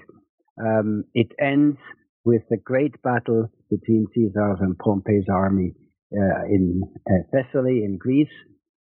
Um, 0.60 1.03
it 1.13 1.31
ends 1.39 1.77
with 2.25 2.41
the 2.49 2.57
great 2.57 3.01
battle 3.01 3.49
between 3.71 4.05
Caesar's 4.13 4.60
and 4.60 4.77
Pompey's 4.77 5.25
army 5.31 5.73
uh, 6.13 6.45
in 6.47 6.84
uh, 7.10 7.23
Thessaly 7.34 7.84
in 7.84 7.97
Greece 7.97 8.27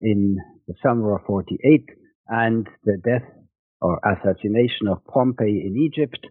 in 0.02 0.38
the 0.68 0.74
summer 0.82 1.16
of 1.16 1.26
48 1.28 1.86
and 2.28 2.68
the 2.86 2.98
death 3.04 3.28
or 3.82 4.00
assassination 4.06 4.88
of 4.90 5.06
Pompey 5.06 5.64
in 5.66 5.76
Egypt 5.78 6.26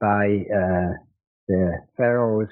by 0.00 0.44
uh, 0.54 0.92
the 1.48 1.72
pharaoh's 1.96 2.48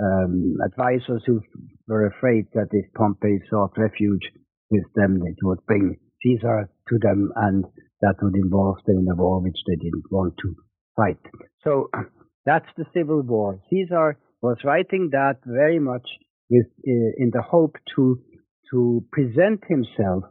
um, 0.00 0.56
advisors 0.64 1.22
who 1.26 1.40
were 1.86 2.06
afraid 2.06 2.46
that 2.54 2.68
if 2.72 2.92
Pompey 2.94 3.38
sought 3.50 3.76
refuge 3.76 4.22
with 4.70 4.84
them, 4.94 5.22
it 5.26 5.36
would 5.42 5.64
bring 5.66 5.96
Caesar 6.22 6.70
to 6.88 6.98
them 7.00 7.30
and 7.36 7.64
that 8.00 8.16
would 8.22 8.34
involve 8.34 8.78
them 8.86 8.98
in 8.98 9.10
a 9.10 9.14
war 9.14 9.40
which 9.40 9.58
they 9.66 9.76
didn't 9.76 10.10
want 10.10 10.34
to 10.42 10.54
fight. 10.96 11.20
So 11.62 11.90
that's 12.46 12.68
the 12.76 12.86
civil 12.94 13.22
war. 13.22 13.60
Caesar 13.70 14.18
was 14.44 14.58
writing 14.62 15.08
that 15.12 15.38
very 15.46 15.78
much 15.78 16.06
with, 16.50 16.66
uh, 16.86 17.12
in 17.22 17.30
the 17.32 17.40
hope 17.40 17.76
to, 17.96 18.20
to 18.70 19.02
present 19.10 19.60
himself 19.66 20.24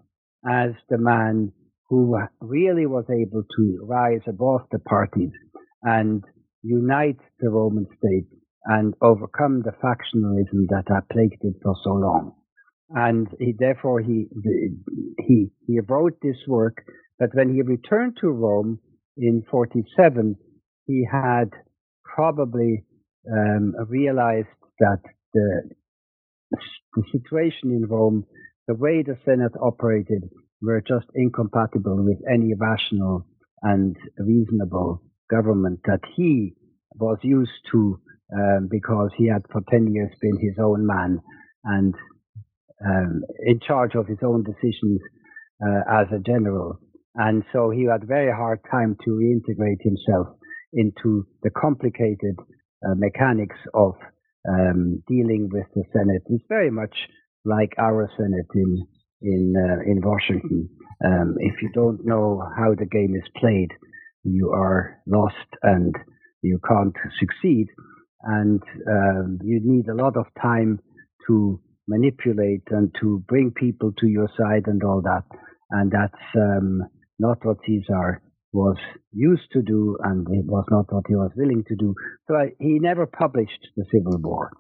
as 0.48 0.70
the 0.90 1.00
man 1.00 1.52
who 1.90 2.16
really 2.40 2.86
was 2.86 3.06
able 3.10 3.44
to 3.58 3.64
rise 3.90 4.22
above 4.28 4.62
the 4.72 4.78
parties 4.78 5.32
and 5.82 6.24
unite 6.62 7.18
the 7.40 7.50
Roman 7.50 7.88
state 7.98 8.28
and 8.66 8.94
overcome 9.02 9.64
the 9.64 9.74
factionalism 9.84 10.68
that 10.70 10.86
had 10.88 11.10
plagued 11.12 11.42
it 11.42 11.56
for 11.64 11.76
so 11.84 11.94
long. 11.94 12.36
And 12.92 13.28
he, 13.40 13.56
therefore 13.58 14.00
he, 14.00 14.28
he, 15.26 15.48
he 15.66 15.80
wrote 15.90 16.20
this 16.22 16.38
work, 16.48 16.84
but 17.18 17.30
when 17.34 17.52
he 17.52 17.64
returned 17.64 18.18
to 18.22 18.28
Rome 18.28 18.80
in 19.18 19.44
47, 19.50 20.36
he 20.86 21.08
had 21.12 21.50
probably 22.04 22.86
um, 23.32 23.74
realized 23.88 24.48
that 24.80 25.00
the, 25.34 25.70
the 26.52 27.04
situation 27.12 27.72
in 27.72 27.86
Rome, 27.88 28.26
the 28.68 28.76
way 28.76 29.02
the 29.02 29.18
Senate 29.26 29.54
operated, 29.62 30.30
were 30.62 30.82
just 30.82 31.08
incompatible 31.16 32.04
with 32.04 32.18
any 32.32 32.54
rational 32.54 33.26
and 33.62 33.96
reasonable 34.18 35.04
government 35.30 35.80
that 35.86 36.02
he 36.16 36.54
was 36.96 37.18
used 37.22 37.52
to 37.72 38.00
um, 38.36 38.68
because 38.70 39.10
he 39.18 39.28
had 39.28 39.44
for 39.52 39.62
10 39.70 39.94
years 39.94 40.12
been 40.22 40.38
his 40.40 40.58
own 40.60 40.86
man 40.86 41.20
and 41.66 41.94
um, 42.86 43.22
in 43.46 43.60
charge 43.60 43.96
of 43.96 44.08
his 44.08 44.18
own 44.24 44.44
decisions 44.44 45.00
uh, 45.66 46.02
as 46.02 46.08
a 46.14 46.20
general. 46.20 46.80
And 47.16 47.44
so 47.54 47.70
he 47.70 47.86
had 47.86 48.08
very 48.08 48.32
hard 48.32 48.60
time 48.70 48.98
to 49.06 49.12
reintegrate 49.12 49.82
himself 49.82 50.28
into 50.74 51.28
the 51.44 51.52
complicated 51.52 52.36
mechanics 52.96 53.58
of 53.74 53.96
um, 54.48 55.04
dealing 55.08 55.50
with 55.52 55.68
the 55.76 55.84
Senate. 55.94 56.24
It's 56.28 56.44
very 56.50 56.72
much 56.72 56.96
like 57.46 57.74
our 57.78 58.10
Senate 58.18 58.48
in 58.56 58.88
in 59.22 59.54
uh, 59.58 59.90
in 59.90 60.02
Washington. 60.02 60.70
Um, 61.04 61.36
if 61.40 61.62
you 61.62 61.70
don't 61.74 62.06
know 62.06 62.42
how 62.58 62.76
the 62.76 62.86
game 62.86 63.16
is 63.16 63.28
played, 63.38 63.72
you 64.24 64.52
are 64.52 65.02
lost 65.08 65.36
and 65.62 65.96
you 66.42 66.60
can't 66.68 66.96
succeed. 67.20 67.68
And 68.24 68.62
um, 68.90 69.40
you 69.44 69.60
need 69.64 69.88
a 69.90 69.96
lot 69.96 70.16
of 70.16 70.26
time 70.42 70.80
to 71.28 71.60
manipulate 71.88 72.64
and 72.70 72.94
to 73.02 73.24
bring 73.28 73.52
people 73.52 73.92
to 74.00 74.08
your 74.08 74.30
side 74.38 74.64
and 74.68 74.82
all 74.84 75.02
that. 75.02 75.24
And 75.72 75.92
that's 75.92 76.24
um, 76.38 76.84
not 77.20 77.44
what 77.44 77.58
Caesar 77.66 78.22
was 78.54 78.78
used 79.12 79.52
to 79.52 79.62
do, 79.62 79.98
and 80.04 80.28
it 80.30 80.46
was 80.46 80.66
not 80.70 80.92
what 80.94 81.06
he 81.08 81.16
was 81.16 81.32
willing 81.36 81.64
to 81.68 81.76
do. 81.76 81.96
So 82.28 82.36
I, 82.36 82.52
he 82.60 82.80
never 82.80 83.08
published 83.08 83.68
the 83.76 83.86
Civil 83.92 84.20
War, 84.22 84.52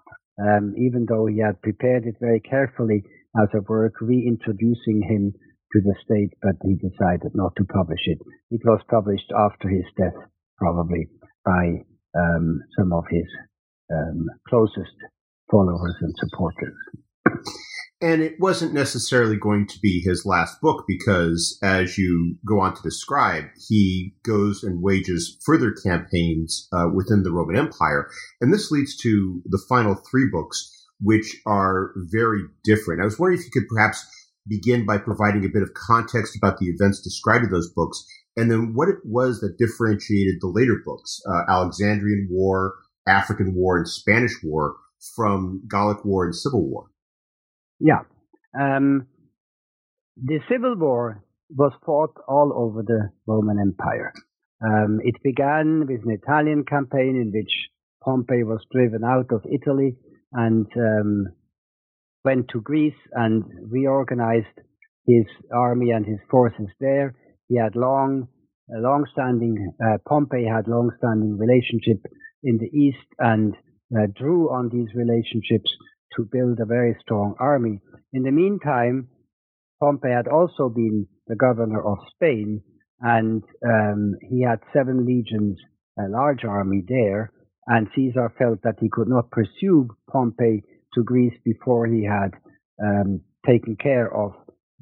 um, 0.42 0.74
even 0.78 1.06
though 1.08 1.28
he 1.28 1.40
had 1.40 1.62
prepared 1.62 2.06
it 2.06 2.16
very 2.20 2.40
carefully 2.40 3.04
as 3.42 3.50
a 3.54 3.62
work 3.62 3.94
reintroducing 4.02 5.02
him 5.08 5.34
to 5.74 5.82
the 5.82 5.96
state, 6.04 6.34
but 6.42 6.56
he 6.64 6.76
decided 6.76 7.32
not 7.34 7.56
to 7.58 7.66
publish 7.66 8.02
it. 8.06 8.20
It 8.52 8.62
was 8.66 8.82
published 8.90 9.32
after 9.36 9.70
his 9.70 9.86
death, 9.98 10.18
probably 10.58 11.08
by 11.46 11.86
um, 12.16 12.62
some 12.78 12.94
of 12.94 13.06
his 13.10 13.28
um, 13.92 14.28
closest 14.48 14.98
followers 15.50 15.96
and 16.02 16.14
supporters. 16.18 16.76
And 18.04 18.22
it 18.22 18.38
wasn't 18.38 18.74
necessarily 18.74 19.38
going 19.38 19.66
to 19.68 19.80
be 19.80 20.02
his 20.02 20.26
last 20.26 20.60
book 20.60 20.84
because, 20.86 21.58
as 21.64 21.98
you 21.98 22.36
go 22.46 22.60
on 22.60 22.76
to 22.76 22.82
describe, 22.82 23.46
he 23.70 24.14
goes 24.26 24.62
and 24.62 24.84
wages 24.84 25.38
further 25.46 25.72
campaigns 25.72 26.68
uh, 26.74 26.90
within 26.94 27.24
the 27.24 27.32
Roman 27.32 27.56
Empire. 27.56 28.10
And 28.42 28.54
this 28.54 28.72
leads 28.72 28.98
to 28.98 29.42
the 29.46 29.64
final 29.70 29.96
three 29.96 30.28
books, 30.30 30.70
which 31.00 31.38
are 31.46 31.94
very 32.12 32.42
different. 32.66 33.02
I 33.02 33.06
was 33.06 33.18
wondering 33.18 33.40
if 33.40 33.46
you 33.46 33.52
could 33.52 33.70
perhaps 33.70 34.06
begin 34.50 34.86
by 34.86 34.98
providing 34.98 35.46
a 35.46 35.54
bit 35.54 35.64
of 35.64 35.74
context 35.74 36.36
about 36.36 36.58
the 36.58 36.66
events 36.66 37.00
described 37.00 37.46
in 37.46 37.52
those 37.52 37.72
books, 37.72 38.06
and 38.36 38.52
then 38.52 38.74
what 38.74 38.90
it 38.90 38.98
was 39.06 39.40
that 39.40 39.58
differentiated 39.58 40.42
the 40.42 40.48
later 40.48 40.76
books, 40.84 41.22
uh, 41.26 41.50
Alexandrian 41.50 42.28
War, 42.30 42.74
African 43.08 43.56
War, 43.56 43.78
and 43.78 43.88
Spanish 43.88 44.34
War, 44.44 44.76
from 45.16 45.62
Gallic 45.70 46.04
War 46.04 46.26
and 46.26 46.36
Civil 46.36 46.70
War. 46.70 46.88
Yeah. 47.80 48.02
Um, 48.60 49.08
the 50.18 50.40
Civil 50.50 50.76
War 50.78 51.24
was 51.50 51.74
fought 51.86 52.16
all 52.28 52.54
over 52.56 52.84
the 52.84 53.10
Roman 53.28 53.60
Empire. 53.60 54.14
Um, 54.64 55.00
it 55.04 55.16
began 55.24 55.86
with 55.88 56.02
an 56.06 56.12
Italian 56.12 56.64
campaign 56.64 57.20
in 57.22 57.32
which 57.34 57.52
Pompey 58.04 58.44
was 58.44 58.66
driven 58.72 59.04
out 59.04 59.32
of 59.32 59.44
Italy 59.52 59.98
and 60.32 60.68
um, 60.78 61.28
went 62.24 62.48
to 62.50 62.62
Greece 62.62 62.94
and 63.12 63.44
reorganized 63.70 64.60
his 65.08 65.26
army 65.54 65.92
and 65.92 66.06
his 66.06 66.20
forces 66.30 66.68
there. 66.80 67.16
He 67.50 67.58
had 67.58 67.76
long, 67.76 68.28
long-standing, 68.70 69.74
uh, 69.84 69.98
Pompey 70.08 70.46
had 70.46 70.68
long-standing 70.68 71.38
relationship 71.38 72.02
in 72.44 72.58
the 72.58 72.70
east 72.78 73.08
and 73.20 73.56
uh, 73.96 74.08
drew 74.16 74.50
on 74.50 74.70
these 74.70 74.90
relationships 74.96 75.70
to 76.16 76.28
build 76.32 76.60
a 76.60 76.66
very 76.66 76.96
strong 77.02 77.36
army. 77.40 77.80
In 78.14 78.24
the 78.24 78.32
meantime, 78.32 79.08
Pompey 79.82 80.10
had 80.10 80.28
also 80.28 80.70
been 80.70 81.08
the 81.28 81.36
governor 81.36 81.82
of 81.86 81.98
Spain, 82.16 82.62
and 83.02 83.44
um, 83.66 84.14
he 84.22 84.44
had 84.44 84.60
seven 84.74 85.06
legions, 85.06 85.58
a 86.00 86.10
large 86.10 86.44
army 86.44 86.84
there. 86.88 87.32
And 87.66 87.88
Caesar 87.96 88.32
felt 88.38 88.60
that 88.64 88.76
he 88.82 88.90
could 88.92 89.08
not 89.08 89.32
pursue 89.32 89.88
Pompey 90.12 90.64
to 90.96 91.04
Greece 91.04 91.38
before 91.46 91.88
he 91.88 92.04
had 92.06 92.32
um, 92.84 93.22
taken 93.46 93.76
care 93.76 94.14
of 94.14 94.34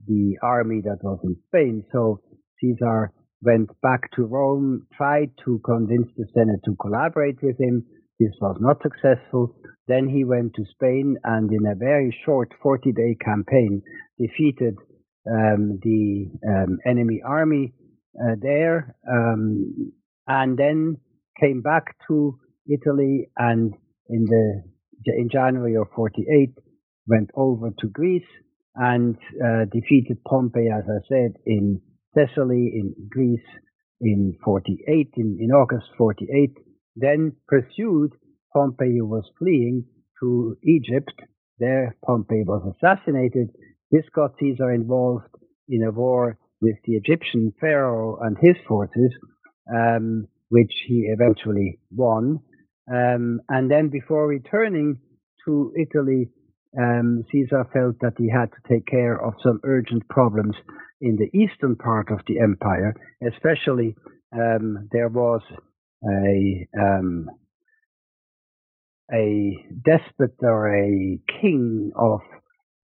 the 0.07 0.37
army 0.41 0.81
that 0.83 0.97
was 1.03 1.19
in 1.23 1.35
Spain. 1.47 1.83
So 1.91 2.21
Caesar 2.59 3.11
went 3.41 3.69
back 3.81 4.11
to 4.15 4.23
Rome, 4.23 4.87
tried 4.95 5.31
to 5.45 5.59
convince 5.65 6.07
the 6.17 6.25
Senate 6.33 6.59
to 6.65 6.75
collaborate 6.79 7.41
with 7.41 7.59
him. 7.59 7.85
This 8.19 8.31
was 8.39 8.57
not 8.59 8.81
successful. 8.81 9.55
Then 9.87 10.07
he 10.07 10.23
went 10.23 10.53
to 10.55 10.65
Spain 10.73 11.17
and 11.23 11.51
in 11.51 11.65
a 11.65 11.75
very 11.75 12.15
short 12.25 12.49
40 12.61 12.91
day 12.91 13.17
campaign 13.23 13.81
defeated 14.19 14.75
um, 15.29 15.79
the 15.81 16.27
um, 16.47 16.79
enemy 16.85 17.21
army 17.25 17.73
uh, 18.19 18.35
there 18.41 18.95
um, 19.11 19.91
and 20.27 20.57
then 20.57 20.97
came 21.39 21.61
back 21.61 21.95
to 22.07 22.39
Italy 22.67 23.29
and 23.37 23.73
in 24.09 24.25
the 24.25 24.63
in 25.05 25.29
January 25.31 25.75
of 25.75 25.87
48 25.95 26.53
went 27.07 27.31
over 27.35 27.71
to 27.79 27.87
Greece 27.87 28.23
and 28.75 29.17
uh, 29.43 29.65
defeated 29.71 30.23
Pompey, 30.23 30.67
as 30.69 30.83
I 30.87 30.99
said, 31.09 31.33
in 31.45 31.81
Thessaly, 32.15 32.71
in 32.73 32.93
Greece, 33.09 33.39
in 33.99 34.37
48, 34.43 35.09
in, 35.17 35.37
in 35.39 35.51
August 35.51 35.87
48, 35.97 36.57
then 36.95 37.33
pursued 37.47 38.13
Pompey 38.53 39.01
was 39.01 39.29
fleeing 39.37 39.85
to 40.21 40.57
Egypt. 40.63 41.13
There, 41.59 41.95
Pompey 42.05 42.43
was 42.45 42.73
assassinated. 42.75 43.49
This 43.91 44.05
got 44.13 44.35
Caesar 44.39 44.71
involved 44.71 45.25
in 45.67 45.83
a 45.83 45.91
war 45.91 46.37
with 46.61 46.75
the 46.85 46.93
Egyptian 46.93 47.53
pharaoh 47.59 48.19
and 48.21 48.37
his 48.39 48.55
forces, 48.67 49.11
um, 49.73 50.27
which 50.49 50.71
he 50.87 51.07
eventually 51.09 51.79
won. 51.91 52.39
Um, 52.91 53.41
and 53.49 53.69
then 53.69 53.89
before 53.89 54.27
returning 54.27 54.97
to 55.45 55.73
Italy, 55.77 56.29
um, 56.79 57.23
Caesar 57.31 57.67
felt 57.73 57.95
that 58.01 58.13
he 58.17 58.29
had 58.29 58.49
to 58.51 58.73
take 58.73 58.85
care 58.85 59.21
of 59.21 59.33
some 59.43 59.59
urgent 59.63 60.07
problems 60.09 60.55
in 61.01 61.17
the 61.17 61.37
eastern 61.37 61.75
part 61.75 62.11
of 62.11 62.19
the 62.27 62.39
empire, 62.39 62.95
especially 63.27 63.95
um, 64.33 64.87
there 64.91 65.09
was 65.09 65.41
a 66.05 66.67
um, 66.79 67.27
a 69.13 69.57
despot 69.83 70.35
or 70.41 70.75
a 70.75 71.19
king 71.41 71.91
of 71.95 72.19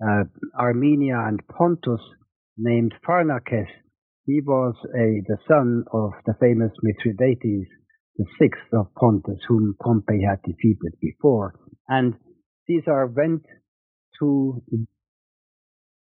uh, 0.04 0.24
Armenia 0.60 1.24
and 1.26 1.40
Pontus 1.48 2.02
named 2.58 2.94
Pharnaces. 3.06 3.68
He 4.26 4.42
was 4.46 4.76
a, 4.94 5.22
the 5.28 5.38
son 5.48 5.86
of 5.94 6.12
the 6.26 6.34
famous 6.40 6.72
Mithridates 6.84 7.70
the 8.18 8.26
sixth 8.40 8.74
of 8.74 8.94
Pontus, 8.96 9.40
whom 9.48 9.76
Pompey 9.82 10.24
had 10.28 10.42
defeated 10.42 10.94
before. 11.00 11.54
And 11.88 12.16
Caesar 12.66 13.06
went 13.08 13.44
to 14.20 14.62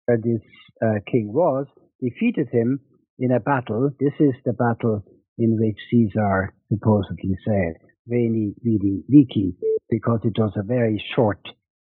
where 0.06 0.18
this 0.18 0.42
uh, 0.82 1.00
king 1.10 1.32
was, 1.32 1.66
defeated 2.00 2.48
him 2.52 2.80
in 3.18 3.32
a 3.32 3.40
battle. 3.40 3.90
This 3.98 4.12
is 4.20 4.34
the 4.44 4.52
battle 4.52 5.02
in 5.38 5.58
which 5.60 5.78
Caesar 5.90 6.54
supposedly 6.72 7.36
said, 7.44 7.74
Veni, 8.06 8.54
Vidi, 8.62 9.02
Vici, 9.08 9.54
because 9.90 10.20
it 10.24 10.34
was 10.38 10.52
a 10.56 10.62
very 10.62 11.02
short, 11.14 11.40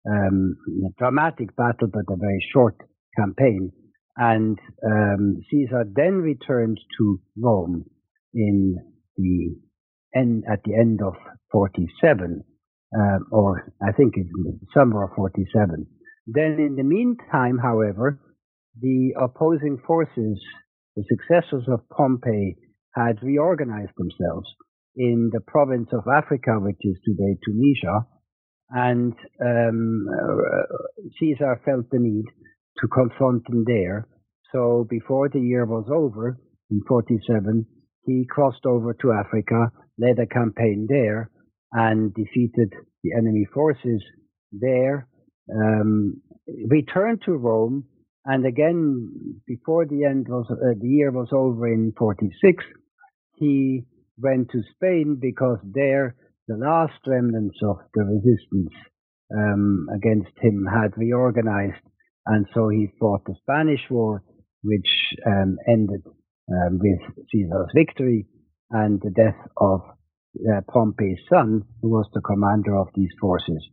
um, 0.09 0.55
dramatic 0.97 1.55
battle, 1.55 1.87
but 1.91 2.13
a 2.13 2.17
very 2.17 2.45
short 2.53 2.75
campaign. 3.17 3.71
And 4.17 4.59
um, 4.85 5.41
Caesar 5.49 5.85
then 5.93 6.15
returned 6.15 6.79
to 6.97 7.19
Rome 7.37 7.85
in 8.33 8.75
the 9.17 9.55
end, 10.15 10.43
at 10.51 10.59
the 10.63 10.75
end 10.75 11.01
of 11.01 11.13
47, 11.51 12.43
um, 12.95 13.25
or 13.31 13.73
I 13.81 13.91
think 13.93 14.15
in 14.17 14.29
the 14.43 14.59
summer 14.73 15.05
of 15.05 15.11
47. 15.15 15.87
Then 16.27 16.57
in 16.59 16.75
the 16.75 16.83
meantime, 16.83 17.57
however, 17.57 18.19
the 18.79 19.13
opposing 19.19 19.79
forces, 19.85 20.39
the 20.95 21.03
successors 21.09 21.67
of 21.67 21.87
Pompey, 21.89 22.57
had 22.93 23.23
reorganized 23.23 23.93
themselves 23.97 24.47
in 24.95 25.29
the 25.33 25.41
province 25.41 25.89
of 25.93 26.03
Africa, 26.13 26.59
which 26.59 26.79
is 26.81 26.97
today 27.05 27.37
Tunisia, 27.45 28.05
and 28.69 29.13
um, 29.41 30.07
uh, 30.09 30.77
Caesar 31.19 31.61
felt 31.65 31.89
the 31.91 31.99
need 31.99 32.25
to 32.79 32.87
confront 32.87 33.45
them 33.45 33.63
there. 33.65 34.07
So 34.51 34.85
before 34.89 35.29
the 35.29 35.39
year 35.39 35.65
was 35.65 35.85
over, 35.93 36.37
in 36.69 36.81
47, 36.87 37.65
he 38.05 38.25
crossed 38.29 38.65
over 38.65 38.93
to 39.01 39.11
Africa, 39.11 39.71
led 39.97 40.19
a 40.19 40.25
campaign 40.25 40.87
there, 40.89 41.29
and 41.71 42.13
defeated 42.13 42.73
the 43.03 43.11
enemy 43.17 43.45
forces 43.53 44.01
there. 44.51 45.07
Um, 45.53 46.21
returned 46.67 47.21
to 47.25 47.33
Rome, 47.33 47.85
And 48.25 48.45
again, 48.45 49.09
before 49.47 49.85
the 49.85 50.05
end 50.05 50.27
was 50.29 50.45
uh, 50.49 50.79
the 50.79 50.87
year 50.87 51.11
was 51.11 51.29
over 51.31 51.67
in 51.67 51.93
46, 51.97 52.63
he 53.35 53.83
went 54.21 54.49
to 54.51 54.61
Spain 54.75 55.17
because 55.19 55.59
there 55.63 56.15
the 56.47 56.57
last 56.57 56.99
remnants 57.07 57.57
of 57.63 57.77
the 57.93 58.03
resistance 58.03 58.73
um, 59.35 59.87
against 59.95 60.31
him 60.41 60.65
had 60.65 60.97
reorganized, 60.97 61.83
and 62.25 62.45
so 62.53 62.69
he 62.69 62.87
fought 62.99 63.23
the 63.25 63.35
Spanish 63.41 63.81
War, 63.89 64.23
which 64.63 64.89
um, 65.25 65.57
ended 65.67 66.01
um, 66.51 66.79
with 66.79 67.25
Caesar's 67.31 67.71
victory 67.73 68.27
and 68.69 69.01
the 69.01 69.11
death 69.11 69.39
of 69.57 69.81
uh, 70.35 70.61
Pompey's 70.71 71.19
son, 71.29 71.63
who 71.81 71.89
was 71.89 72.07
the 72.13 72.21
commander 72.21 72.77
of 72.77 72.87
these 72.95 73.11
forces. 73.19 73.63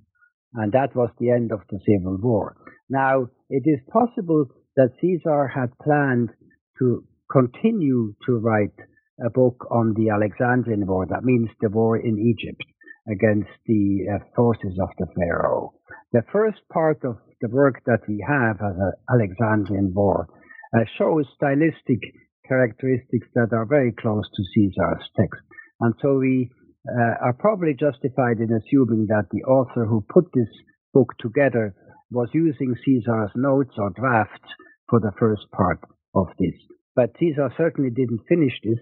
And 0.54 0.72
that 0.72 0.94
was 0.94 1.10
the 1.18 1.30
end 1.30 1.52
of 1.52 1.60
the 1.70 1.78
civil 1.86 2.18
war. 2.20 2.56
Now, 2.88 3.28
it 3.50 3.62
is 3.64 3.80
possible 3.92 4.46
that 4.76 4.94
Caesar 5.00 5.48
had 5.48 5.78
planned 5.82 6.30
to 6.78 7.04
continue 7.30 8.14
to 8.26 8.38
write 8.38 8.74
a 9.24 9.30
book 9.30 9.66
on 9.70 9.94
the 9.94 10.10
Alexandrian 10.10 10.86
War, 10.86 11.06
that 11.06 11.24
means 11.24 11.48
the 11.60 11.68
war 11.68 11.96
in 11.96 12.18
Egypt 12.18 12.62
against 13.10 13.50
the 13.66 14.06
uh, 14.14 14.18
forces 14.36 14.78
of 14.80 14.88
the 14.98 15.06
Pharaoh. 15.16 15.72
The 16.12 16.22
first 16.32 16.60
part 16.72 17.04
of 17.04 17.16
the 17.40 17.48
work 17.48 17.82
that 17.86 18.00
we 18.08 18.24
have 18.26 18.56
as 18.56 18.76
an 18.76 18.92
Alexandrian 19.12 19.92
War 19.94 20.28
uh, 20.74 20.84
shows 20.98 21.26
stylistic 21.36 22.00
characteristics 22.46 23.28
that 23.34 23.52
are 23.52 23.66
very 23.66 23.92
close 23.92 24.24
to 24.34 24.42
Caesar's 24.54 25.04
text. 25.16 25.42
And 25.80 25.94
so 26.02 26.18
we 26.18 26.50
uh, 26.88 27.14
are 27.26 27.36
probably 27.38 27.74
justified 27.74 28.38
in 28.38 28.50
assuming 28.52 29.06
that 29.08 29.28
the 29.30 29.44
author 29.44 29.84
who 29.84 30.04
put 30.12 30.24
this 30.34 30.48
book 30.94 31.12
together 31.20 31.74
was 32.10 32.28
using 32.32 32.74
Caesar's 32.84 33.30
notes 33.36 33.74
or 33.76 33.90
drafts 33.90 34.48
for 34.88 35.00
the 35.00 35.12
first 35.18 35.42
part 35.52 35.80
of 36.14 36.28
this. 36.38 36.54
But 36.96 37.12
Caesar 37.20 37.52
certainly 37.56 37.90
didn't 37.90 38.26
finish 38.28 38.54
this, 38.64 38.78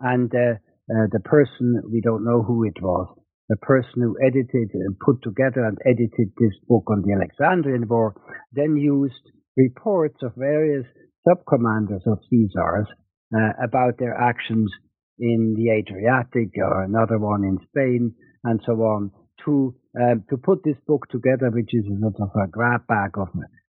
and 0.00 0.32
uh, 0.34 0.54
uh, 0.90 1.06
the 1.12 1.20
person, 1.24 1.82
we 1.90 2.00
don't 2.00 2.24
know 2.24 2.42
who 2.42 2.64
it 2.64 2.80
was, 2.80 3.08
the 3.48 3.56
person 3.56 4.02
who 4.02 4.16
edited 4.24 4.70
and 4.74 4.98
put 4.98 5.22
together 5.22 5.64
and 5.64 5.78
edited 5.84 6.32
this 6.38 6.54
book 6.68 6.84
on 6.90 7.02
the 7.02 7.12
Alexandrian 7.12 7.88
War, 7.88 8.14
then 8.52 8.76
used 8.76 9.14
reports 9.56 10.16
of 10.22 10.32
various 10.36 10.86
sub-commanders 11.26 12.02
of 12.06 12.18
Caesar's 12.30 12.86
uh, 13.34 13.52
about 13.64 13.98
their 13.98 14.14
actions 14.14 14.70
in 15.18 15.54
the 15.56 15.70
Adriatic 15.70 16.50
or 16.58 16.84
another 16.84 17.18
one 17.18 17.44
in 17.44 17.58
Spain 17.68 18.14
and 18.44 18.60
so 18.66 18.72
on 18.82 19.10
to 19.44 19.74
um, 20.00 20.24
to 20.28 20.36
put 20.36 20.62
this 20.62 20.76
book 20.86 21.06
together, 21.10 21.50
which 21.50 21.70
is 21.72 21.84
sort 22.00 22.14
of 22.20 22.28
a 22.36 22.46
grab 22.48 22.86
bag 22.86 23.12
of 23.16 23.28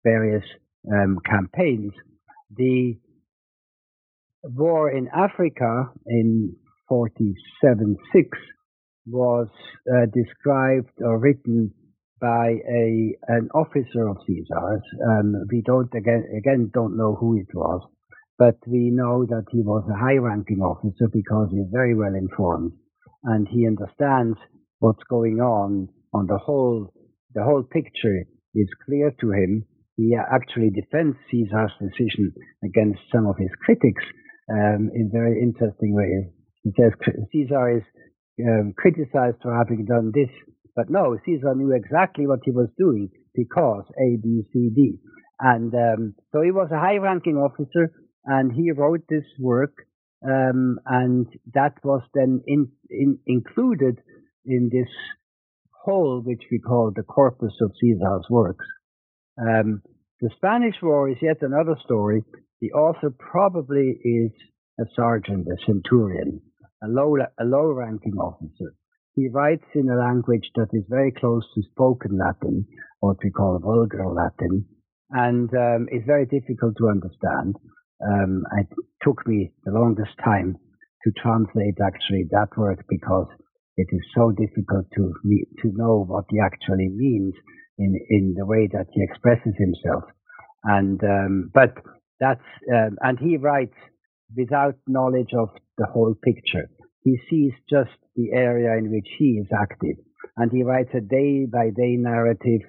various 0.04 0.42
um, 0.92 1.18
campaigns. 1.24 1.92
The 2.57 2.98
war 4.44 4.90
in 4.90 5.09
Africa 5.09 5.90
in 6.07 6.55
47-6 6.90 7.96
was 9.07 9.48
uh, 9.90 10.07
described 10.12 10.90
or 11.01 11.18
written 11.18 11.72
by 12.20 12.57
a 12.68 13.14
an 13.29 13.48
officer 13.55 14.09
of 14.09 14.16
Caesar's. 14.27 14.83
Um, 15.09 15.35
we 15.51 15.62
don't 15.64 15.92
again 15.94 16.24
again 16.37 16.70
don't 16.74 16.96
know 16.96 17.14
who 17.14 17.38
it 17.38 17.46
was, 17.55 17.88
but 18.38 18.57
we 18.66 18.90
know 18.90 19.24
that 19.24 19.44
he 19.51 19.61
was 19.62 19.85
a 19.88 19.98
high-ranking 19.98 20.59
officer 20.61 21.09
because 21.12 21.48
he's 21.53 21.70
very 21.72 21.94
well 21.94 22.14
informed 22.14 22.72
and 23.24 23.46
he 23.48 23.66
understands 23.66 24.37
what's 24.81 25.03
going 25.09 25.40
on 25.40 25.88
on 26.12 26.27
the 26.27 26.38
whole. 26.38 26.92
The 27.35 27.44
whole 27.44 27.62
picture 27.62 28.24
is 28.55 28.68
clear 28.85 29.12
to 29.20 29.31
him. 29.31 29.64
He 29.96 30.16
actually 30.16 30.70
defends 30.70 31.16
Caesar's 31.31 31.72
decision 31.81 32.33
against 32.64 33.01
some 33.12 33.27
of 33.27 33.37
his 33.37 33.51
critics 33.64 34.03
um, 34.50 34.90
in 34.94 35.11
very 35.12 35.40
interesting 35.40 35.94
ways. 35.94 36.32
He 36.62 36.72
says 36.80 36.92
Caesar 37.32 37.78
is 37.78 37.82
um, 38.40 38.74
criticized 38.76 39.38
for 39.42 39.56
having 39.56 39.84
done 39.84 40.12
this, 40.14 40.30
but 40.76 40.90
no, 40.90 41.16
Caesar 41.24 41.54
knew 41.54 41.72
exactly 41.72 42.26
what 42.26 42.40
he 42.44 42.50
was 42.50 42.68
doing 42.78 43.11
because 43.34 43.84
A, 44.00 44.16
B, 44.22 44.42
C, 44.52 44.70
D. 44.74 44.98
And 45.40 45.72
um, 45.74 46.14
so 46.32 46.42
he 46.42 46.50
was 46.50 46.68
a 46.72 46.78
high-ranking 46.78 47.37
officer 47.37 47.92
and 48.24 48.52
he 48.52 48.72
wrote 48.72 49.02
this 49.08 49.24
work, 49.38 49.72
um, 50.28 50.78
and 50.87 51.26
that 51.54 51.74
was 51.84 52.02
then 52.14 52.42
in, 52.46 52.68
in, 52.90 53.18
included 53.26 53.98
in 54.44 54.68
this 54.72 54.88
whole, 55.84 56.22
which 56.24 56.42
we 56.50 56.58
call 56.58 56.92
the 56.94 57.04
corpus 57.04 57.54
of 57.62 57.72
Caesar's 57.80 58.26
works. 58.28 58.66
Um, 59.40 59.82
the 60.20 60.30
Spanish 60.37 60.74
War 60.82 61.08
is 61.08 61.18
yet 61.22 61.38
another 61.42 61.76
story. 61.84 62.24
The 62.60 62.72
author 62.72 63.10
probably 63.10 64.00
is 64.02 64.32
a 64.80 64.84
sergeant, 64.96 65.46
a 65.46 65.56
centurion, 65.64 66.40
a 66.82 66.88
low, 66.88 67.16
a 67.16 67.44
low 67.44 67.72
ranking 67.72 68.14
officer. 68.14 68.74
He 69.14 69.28
writes 69.28 69.64
in 69.74 69.88
a 69.88 69.98
language 69.98 70.50
that 70.56 70.68
is 70.72 70.84
very 70.88 71.12
close 71.12 71.44
to 71.54 71.62
spoken 71.70 72.18
Latin, 72.18 72.66
what 73.00 73.16
we 73.22 73.30
call 73.30 73.58
vulgar 73.58 74.06
Latin, 74.08 74.64
and 75.10 75.50
um, 75.54 75.88
is 75.90 76.02
very 76.06 76.26
difficult 76.26 76.74
to 76.78 76.88
understand. 76.88 77.56
Um, 78.04 78.44
it 78.58 78.68
took 79.02 79.26
me 79.26 79.52
the 79.64 79.72
longest 79.72 80.12
time 80.24 80.56
to 81.04 81.12
translate 81.22 81.78
actually 81.82 82.26
that 82.30 82.56
word 82.56 82.84
because 82.88 83.28
it 83.76 83.86
is 83.92 84.02
so 84.14 84.32
difficult 84.32 84.86
to 84.96 85.12
to 85.62 85.72
know 85.74 86.04
what 86.06 86.24
he 86.30 86.38
actually 86.40 86.88
means 86.88 87.34
in 87.78 87.94
in 88.10 88.34
the 88.36 88.46
way 88.46 88.68
that 88.72 88.86
he 88.92 89.02
expresses 89.02 89.54
himself. 89.56 90.04
And 90.64 91.02
um, 91.02 91.50
but 91.54 91.74
that's 92.20 92.40
um, 92.72 92.96
and 93.00 93.18
he 93.18 93.37
writes 93.37 93.76
without 94.37 94.76
knowledge 94.87 95.31
of 95.38 95.48
the 95.76 95.87
whole 95.87 96.14
picture. 96.22 96.68
He 97.02 97.16
sees 97.31 97.52
just 97.70 97.96
the 98.16 98.33
area 98.35 98.76
in 98.76 98.90
which 98.90 99.09
he 99.18 99.40
is 99.42 99.48
active, 99.57 99.96
and 100.37 100.50
he 100.52 100.62
writes 100.62 100.90
a 100.94 101.00
day 101.00 101.46
by 101.46 101.70
day 101.70 101.96
narrative 101.96 102.62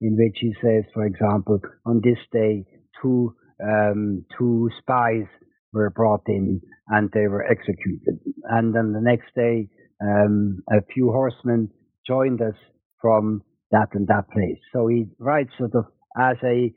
in 0.00 0.16
which 0.18 0.36
he 0.40 0.52
says, 0.62 0.84
for 0.92 1.06
example, 1.06 1.58
on 1.86 2.00
this 2.04 2.18
day, 2.32 2.64
two 3.00 3.34
um, 3.62 4.24
two 4.38 4.70
spies 4.80 5.26
were 5.72 5.90
brought 5.90 6.22
in 6.26 6.60
and 6.88 7.10
they 7.12 7.26
were 7.26 7.44
executed. 7.44 8.18
And 8.44 8.74
then 8.74 8.92
the 8.92 9.00
next 9.00 9.34
day, 9.34 9.68
um, 10.02 10.62
a 10.70 10.82
few 10.92 11.10
horsemen 11.10 11.70
joined 12.06 12.40
us 12.40 12.54
from 13.00 13.42
that 13.70 13.88
and 13.92 14.06
that 14.08 14.30
place. 14.30 14.58
So 14.72 14.86
he 14.88 15.06
writes 15.18 15.50
sort 15.58 15.74
of 15.74 15.86
as 16.18 16.36
a, 16.44 16.72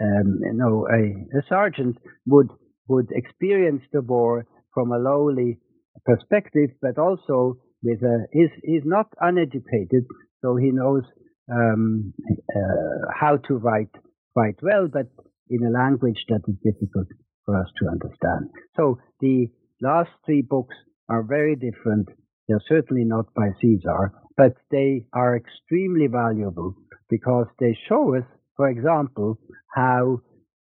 um, 0.00 0.40
you 0.42 0.52
know, 0.54 0.86
a, 0.90 1.38
a 1.38 1.42
sergeant 1.48 1.96
would 2.26 2.48
would 2.88 3.10
experience 3.12 3.82
the 3.92 4.02
war 4.02 4.46
from 4.74 4.92
a 4.92 4.98
lowly 4.98 5.58
perspective, 6.04 6.70
but 6.80 6.98
also 6.98 7.58
with 7.82 8.02
a 8.02 8.26
he's 8.32 8.50
he's 8.62 8.84
not 8.84 9.06
uneducated, 9.20 10.04
so 10.40 10.56
he 10.56 10.70
knows 10.70 11.02
um, 11.50 12.12
uh, 12.54 13.08
how 13.18 13.36
to 13.36 13.54
write 13.54 13.94
quite 14.34 14.56
well, 14.62 14.88
but 14.92 15.06
in 15.50 15.64
a 15.66 15.70
language 15.70 16.24
that 16.28 16.40
is 16.48 16.56
difficult 16.64 17.08
for 17.44 17.58
us 17.60 17.66
to 17.78 17.88
understand. 17.88 18.48
So 18.76 18.98
the 19.20 19.48
last 19.80 20.10
three 20.24 20.42
books 20.42 20.74
are 21.08 21.22
very 21.22 21.56
different. 21.56 22.08
They're 22.48 22.62
certainly 22.68 23.04
not 23.04 23.26
by 23.34 23.48
Caesar, 23.60 24.12
but 24.36 24.54
they 24.70 25.04
are 25.12 25.36
extremely 25.36 26.06
valuable 26.06 26.74
because 27.10 27.46
they 27.58 27.76
show 27.88 28.16
us, 28.16 28.24
for 28.62 28.68
example, 28.68 29.40
how 29.74 30.20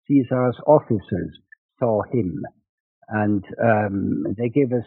Caesar's 0.06 0.56
officers 0.68 1.36
saw 1.80 2.00
him. 2.12 2.42
And 3.08 3.44
um, 3.60 4.22
they 4.36 4.50
give 4.50 4.72
us 4.72 4.86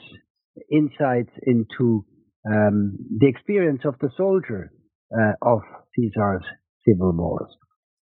insights 0.71 1.31
into 1.45 2.05
um, 2.49 2.97
the 3.19 3.27
experience 3.27 3.81
of 3.83 3.95
the 3.99 4.11
soldier 4.15 4.71
uh, 5.13 5.33
of 5.41 5.59
Caesar's 5.93 6.45
civil 6.87 7.11
wars 7.11 7.51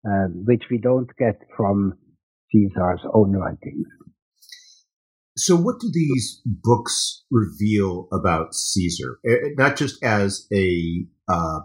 uh, 0.05 0.27
which 0.45 0.65
we 0.69 0.77
don't 0.77 1.09
get 1.17 1.39
from 1.57 1.93
Caesar's 2.51 3.01
own 3.11 3.31
writings. 3.35 3.87
So, 5.35 5.55
what 5.55 5.79
do 5.79 5.89
these 5.91 6.41
books 6.45 7.25
reveal 7.31 8.07
about 8.13 8.53
Caesar? 8.53 9.17
Eh, 9.27 9.31
eh, 9.31 9.49
not 9.57 9.75
just 9.75 10.03
as 10.03 10.47
a 10.53 11.05
uh, 11.27 11.61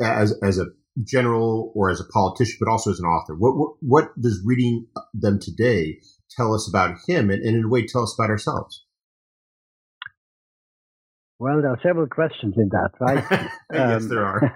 as 0.00 0.34
as 0.42 0.58
a 0.58 0.66
general 1.04 1.72
or 1.74 1.90
as 1.90 2.00
a 2.00 2.04
politician, 2.12 2.56
but 2.60 2.70
also 2.70 2.90
as 2.90 2.98
an 2.98 3.06
author. 3.06 3.34
What 3.34 3.56
what, 3.56 3.72
what 3.80 4.20
does 4.20 4.42
reading 4.44 4.86
them 5.14 5.38
today 5.40 6.00
tell 6.30 6.54
us 6.54 6.68
about 6.68 6.96
him, 7.06 7.30
and, 7.30 7.42
and 7.42 7.56
in 7.56 7.64
a 7.64 7.68
way, 7.68 7.86
tell 7.86 8.02
us 8.02 8.14
about 8.18 8.30
ourselves? 8.30 8.84
Well, 11.38 11.60
there 11.60 11.70
are 11.70 11.80
several 11.82 12.06
questions 12.06 12.54
in 12.56 12.70
that, 12.70 12.92
right? 12.98 13.24
yes, 13.72 14.02
um, 14.02 14.08
there 14.08 14.24
are. 14.24 14.48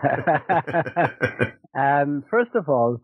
um, 2.03 2.25
first 2.31 2.53
of 2.55 2.71
all, 2.71 3.03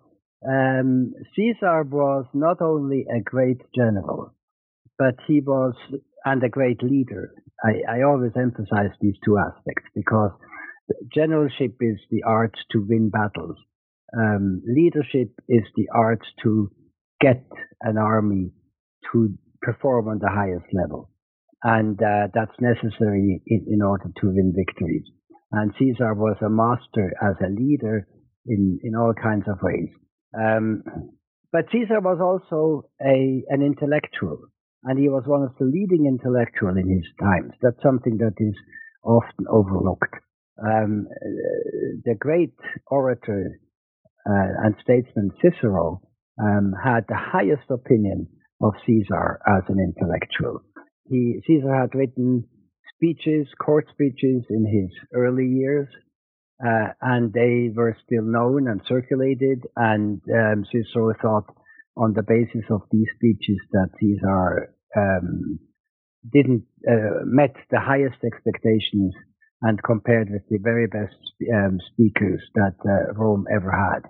um, 0.49 1.12
Caesar 1.34 1.82
was 1.82 2.24
not 2.32 2.62
only 2.62 3.05
a 3.14 3.20
great 3.20 3.61
general, 3.74 4.32
but 4.99 5.16
he 5.26 5.41
was 5.41 5.74
and 6.24 6.43
a 6.43 6.49
great 6.49 6.82
leader. 6.82 7.32
I, 7.64 7.99
I 7.99 8.03
always 8.03 8.32
emphasize 8.37 8.91
these 9.01 9.14
two 9.24 9.39
aspects 9.39 9.89
because 9.95 10.32
generalship 11.12 11.76
is 11.80 11.99
the 12.11 12.22
art 12.24 12.55
to 12.72 12.87
win 12.89 13.11
battles. 13.11 13.57
Um, 14.16 14.62
leadership 14.66 15.32
is 15.49 15.64
the 15.76 15.89
art 15.95 16.20
to 16.43 16.70
get 17.20 17.45
an 17.80 17.99
army 17.99 18.53
to 19.12 19.34
perform 19.62 20.09
on 20.09 20.18
the 20.18 20.30
highest 20.30 20.66
level. 20.72 21.11
And 21.62 22.01
uh, 22.01 22.28
that's 22.32 22.55
necessary 22.61 23.43
in, 23.47 23.66
in, 23.68 23.82
order 23.82 24.11
to 24.20 24.26
win 24.26 24.55
victories. 24.55 25.05
And 25.51 25.72
Caesar 25.78 26.14
was 26.14 26.37
a 26.41 26.51
master 26.51 27.12
as 27.22 27.34
a 27.41 27.51
leader 27.51 28.07
in, 28.47 28.78
in 28.82 28.95
all 28.95 29.14
kinds 29.20 29.45
of 29.49 29.59
ways. 29.62 29.89
Um, 30.39 30.84
but 31.53 31.66
Caesar 31.72 32.01
was 32.01 32.18
also 32.20 32.91
a, 33.01 33.43
an 33.49 33.62
intellectual, 33.62 34.39
and 34.84 34.99
he 34.99 35.09
was 35.09 35.24
one 35.26 35.43
of 35.43 35.57
the 35.59 35.64
leading 35.64 36.07
intellectuals 36.07 36.76
in 36.76 36.89
his 36.89 37.07
times. 37.20 37.53
That's 37.62 37.82
something 37.82 38.18
that 38.18 38.34
is 38.39 38.55
often 39.03 39.47
overlooked. 39.49 40.14
Um, 40.64 41.07
the 42.04 42.14
great 42.18 42.54
orator 42.86 43.61
uh, 44.28 44.64
and 44.64 44.74
statesman 44.82 45.30
Cicero 45.42 46.02
um, 46.40 46.72
had 46.82 47.04
the 47.09 47.16
highest 47.16 47.70
opinion 47.70 48.28
of 48.62 48.72
Caesar 48.86 49.38
as 49.46 49.62
an 49.68 49.78
intellectual. 49.78 50.62
He, 51.09 51.40
Caesar 51.46 51.74
had 51.74 51.94
written 51.94 52.44
speeches, 52.94 53.46
court 53.61 53.86
speeches 53.92 54.44
in 54.48 54.64
his 54.66 54.90
early 55.14 55.46
years, 55.46 55.88
uh, 56.64 56.88
and 57.02 57.32
they 57.32 57.70
were 57.74 57.96
still 58.07 58.24
known 58.24 58.66
and 58.68 58.80
circulated. 58.88 59.62
And 59.76 60.22
um, 60.34 60.64
Cicero 60.72 61.12
thought, 61.20 61.54
on 61.96 62.14
the 62.14 62.22
basis 62.22 62.64
of 62.70 62.82
these 62.90 63.09
speeches, 63.16 63.59
that 63.72 63.90
Caesar 64.00 64.74
um, 64.96 65.59
didn't 66.32 66.64
uh, 66.88 67.24
met 67.24 67.54
the 67.70 67.80
highest 67.80 68.16
expectations 68.24 69.14
and 69.67 69.83
compared 69.83 70.31
with 70.31 70.43
the 70.49 70.59
very 70.62 70.87
best 70.87 71.19
um, 71.55 71.79
speakers 71.93 72.41
that 72.55 72.77
uh, 72.85 73.12
Rome 73.14 73.47
ever 73.55 73.71
had. 73.71 74.03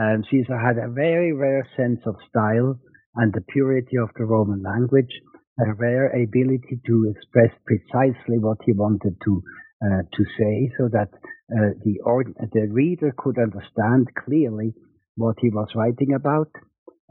Um, 0.00 0.24
Caesar 0.30 0.58
had 0.58 0.76
a 0.78 0.92
very 0.92 1.32
rare 1.32 1.66
sense 1.76 2.00
of 2.06 2.16
style 2.28 2.78
and 3.16 3.32
the 3.32 3.44
purity 3.52 3.96
of 3.96 4.10
the 4.16 4.24
Roman 4.24 4.62
language, 4.62 5.12
a 5.60 5.74
rare 5.74 6.08
ability 6.08 6.80
to 6.86 7.14
express 7.14 7.52
precisely 7.66 8.38
what 8.38 8.58
he 8.64 8.72
wanted 8.72 9.16
to 9.24 9.42
uh, 9.84 10.02
to 10.16 10.24
say, 10.38 10.70
so 10.78 10.88
that 10.92 11.08
uh, 11.56 11.74
the 11.84 11.98
ord- 12.04 12.36
the 12.52 12.68
reader 12.70 13.12
could 13.18 13.36
understand 13.38 14.08
clearly 14.24 14.72
what 15.16 15.36
he 15.40 15.50
was 15.50 15.68
writing 15.74 16.14
about. 16.14 16.50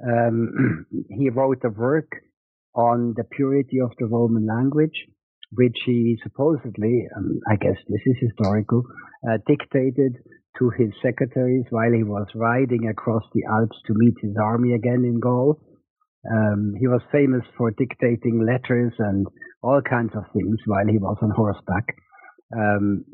Um, 0.07 0.85
he 1.09 1.29
wrote 1.29 1.63
a 1.65 1.69
work 1.69 2.09
on 2.73 3.13
the 3.17 3.25
purity 3.25 3.79
of 3.79 3.91
the 3.99 4.05
Roman 4.05 4.47
language, 4.47 5.05
which 5.53 5.77
he 5.85 6.17
supposedly, 6.23 7.07
um, 7.15 7.39
I 7.49 7.55
guess 7.55 7.77
this 7.87 8.01
is 8.05 8.15
historical, 8.21 8.83
uh, 9.27 9.37
dictated 9.47 10.15
to 10.59 10.69
his 10.77 10.91
secretaries 11.01 11.65
while 11.69 11.91
he 11.91 12.03
was 12.03 12.27
riding 12.35 12.87
across 12.87 13.23
the 13.33 13.43
Alps 13.49 13.77
to 13.87 13.93
meet 13.95 14.15
his 14.21 14.35
army 14.41 14.73
again 14.73 15.03
in 15.05 15.19
Gaul. 15.19 15.59
Um, 16.29 16.73
he 16.79 16.87
was 16.87 17.01
famous 17.11 17.43
for 17.57 17.71
dictating 17.71 18.45
letters 18.45 18.93
and 18.99 19.25
all 19.63 19.81
kinds 19.81 20.11
of 20.15 20.23
things 20.33 20.57
while 20.65 20.87
he 20.87 20.97
was 20.97 21.17
on 21.21 21.31
horseback. 21.31 21.95
Um, 22.55 23.05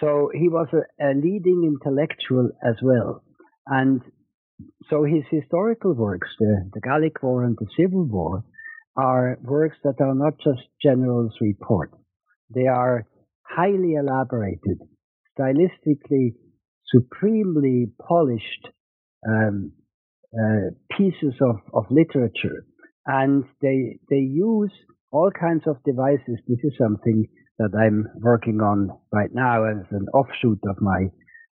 so 0.00 0.30
he 0.32 0.48
was 0.48 0.68
a, 0.72 1.04
a, 1.04 1.10
leading 1.14 1.64
intellectual 1.64 2.50
as 2.64 2.76
well. 2.82 3.22
And 3.66 4.00
so 4.90 5.04
his 5.04 5.24
historical 5.30 5.94
works, 5.94 6.28
the, 6.38 6.70
the 6.74 6.80
Gallic 6.80 7.22
War 7.22 7.44
and 7.44 7.56
the 7.58 7.66
Civil 7.76 8.04
War, 8.04 8.44
are 8.98 9.38
works 9.42 9.76
that 9.84 10.00
are 10.00 10.14
not 10.14 10.34
just 10.42 10.66
general's 10.82 11.34
reports. 11.40 11.94
They 12.54 12.66
are 12.66 13.06
highly 13.42 13.94
elaborated, 13.94 14.78
stylistically 15.38 16.34
supremely 16.92 17.86
polished 18.06 18.68
um, 19.28 19.72
uh, 20.34 20.70
pieces 20.96 21.34
of, 21.40 21.56
of 21.72 21.84
literature, 21.90 22.66
and 23.06 23.44
they 23.62 23.98
they 24.10 24.16
use 24.16 24.72
all 25.10 25.30
kinds 25.30 25.62
of 25.66 25.76
devices. 25.84 26.38
This 26.46 26.58
is 26.64 26.72
something 26.76 27.26
that 27.58 27.70
I'm 27.78 28.06
working 28.20 28.60
on 28.60 28.90
right 29.12 29.30
now 29.32 29.64
as 29.64 29.86
an 29.90 30.06
offshoot 30.12 30.60
of 30.68 30.76
my 30.80 31.06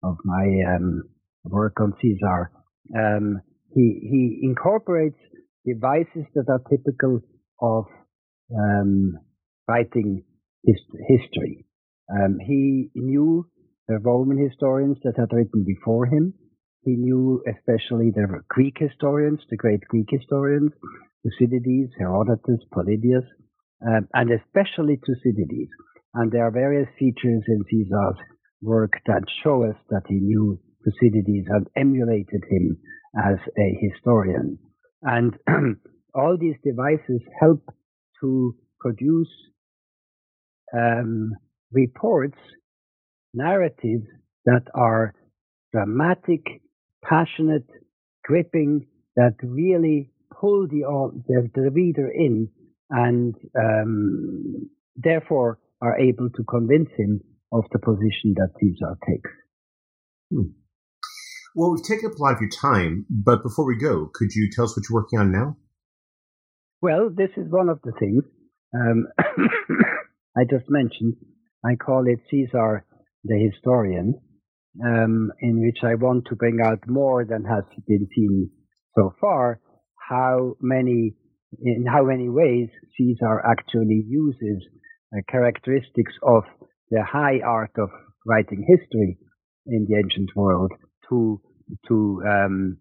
of 0.04 0.18
my 0.24 0.76
um, 0.76 1.04
work 1.44 1.80
on 1.82 1.94
Caesar. 2.02 2.52
Um, 2.98 3.42
he 3.74 4.00
he 4.10 4.40
incorporates 4.44 5.20
devices 5.66 6.26
that 6.36 6.46
are 6.50 6.62
typical 6.70 7.22
of 7.62 7.86
um, 8.58 9.14
writing 9.68 10.24
his, 10.66 10.78
history. 11.08 11.66
Um, 12.12 12.38
he 12.40 12.90
knew 12.96 13.48
the 13.88 14.00
Roman 14.00 14.38
historians 14.38 14.98
that 15.04 15.18
had 15.18 15.32
written 15.32 15.64
before 15.66 16.06
him. 16.06 16.34
He 16.84 16.96
knew 16.96 17.42
especially 17.48 18.12
the 18.12 18.42
Greek 18.50 18.78
historians, 18.78 19.40
the 19.50 19.58
great 19.58 19.82
Greek 19.88 20.08
historians, 20.10 20.72
Thucydides, 21.24 21.92
Herodotus, 21.98 22.60
Polybius, 22.74 23.24
um, 23.86 24.08
and 24.14 24.32
especially 24.32 25.00
Thucydides. 25.06 25.72
And 26.14 26.32
there 26.32 26.46
are 26.46 26.52
various 26.52 26.88
features 27.00 27.44
in 27.48 27.64
Caesar's 27.70 28.18
work 28.62 28.94
that 29.08 29.24
show 29.44 29.64
us 29.64 29.76
that 29.90 30.04
he 30.08 30.16
knew 30.16 30.60
Thucydides 30.84 31.48
and 31.50 31.68
emulated 31.76 32.44
him 32.50 32.78
as 33.18 33.38
a 33.58 33.80
historian. 33.82 34.60
And 35.02 35.34
all 36.14 36.38
these 36.40 36.56
devices 36.64 37.22
help 37.40 37.64
to 38.22 38.56
produce 38.80 39.30
um, 40.76 41.32
reports, 41.72 42.38
narratives 43.34 44.06
that 44.46 44.64
are 44.74 45.14
dramatic, 45.72 46.42
passionate, 47.04 47.68
gripping, 48.24 48.86
that 49.16 49.36
really 49.44 50.12
pull 50.40 50.68
the, 50.68 50.84
the, 51.28 51.50
the 51.54 51.70
reader 51.72 52.10
in 52.10 52.50
and 52.90 53.36
um, 53.58 54.70
therefore 54.96 55.60
are 55.82 56.00
able 56.00 56.30
to 56.30 56.44
convince 56.44 56.90
him 56.98 57.22
of 57.52 57.64
the 57.72 57.80
position 57.80 58.34
that 58.36 58.50
Caesar 58.60 58.98
takes. 59.08 59.30
Hmm. 60.32 60.52
Well, 61.56 61.72
we've 61.72 61.84
taken 61.84 62.10
up 62.10 62.18
a 62.18 62.22
lot 62.22 62.34
of 62.34 62.42
your 62.42 62.50
time, 62.50 63.06
but 63.10 63.44
before 63.44 63.66
we 63.66 63.78
go, 63.78 64.10
could 64.14 64.34
you 64.34 64.50
tell 64.52 64.66
us 64.66 64.76
what 64.76 64.86
you're 64.90 65.02
working 65.02 65.20
on 65.20 65.32
now? 65.32 65.56
Well, 66.84 67.10
this 67.16 67.30
is 67.38 67.50
one 67.50 67.70
of 67.70 67.80
the 67.86 67.94
things 67.98 68.26
um, 68.76 69.08
I 70.38 70.44
just 70.44 70.66
mentioned. 70.68 71.14
I 71.64 71.76
call 71.76 72.04
it 72.08 72.20
Caesar 72.30 72.86
the 73.24 73.50
Historian, 73.50 74.16
um, 74.84 75.32
in 75.40 75.62
which 75.62 75.78
I 75.82 75.96
want 75.96 76.26
to 76.28 76.36
bring 76.36 76.60
out 76.62 76.80
more 76.86 77.24
than 77.24 77.46
has 77.46 77.64
been 77.88 78.06
seen 78.14 78.50
so 78.98 79.14
far. 79.22 79.62
How 80.10 80.58
many, 80.60 81.14
in 81.62 81.86
how 81.86 82.04
many 82.04 82.28
ways 82.28 82.68
Caesar 82.98 83.42
actually 83.50 84.04
uses 84.06 84.68
uh, 85.16 85.22
characteristics 85.32 86.12
of 86.22 86.44
the 86.92 87.02
high 87.02 87.40
art 87.46 87.72
of 87.78 87.92
writing 88.28 88.68
history 88.68 89.18
in 89.68 89.88
the 89.88 89.96
ancient 89.96 90.32
world 90.36 90.74
to 91.08 91.40
to 91.88 92.22
um, 92.30 92.78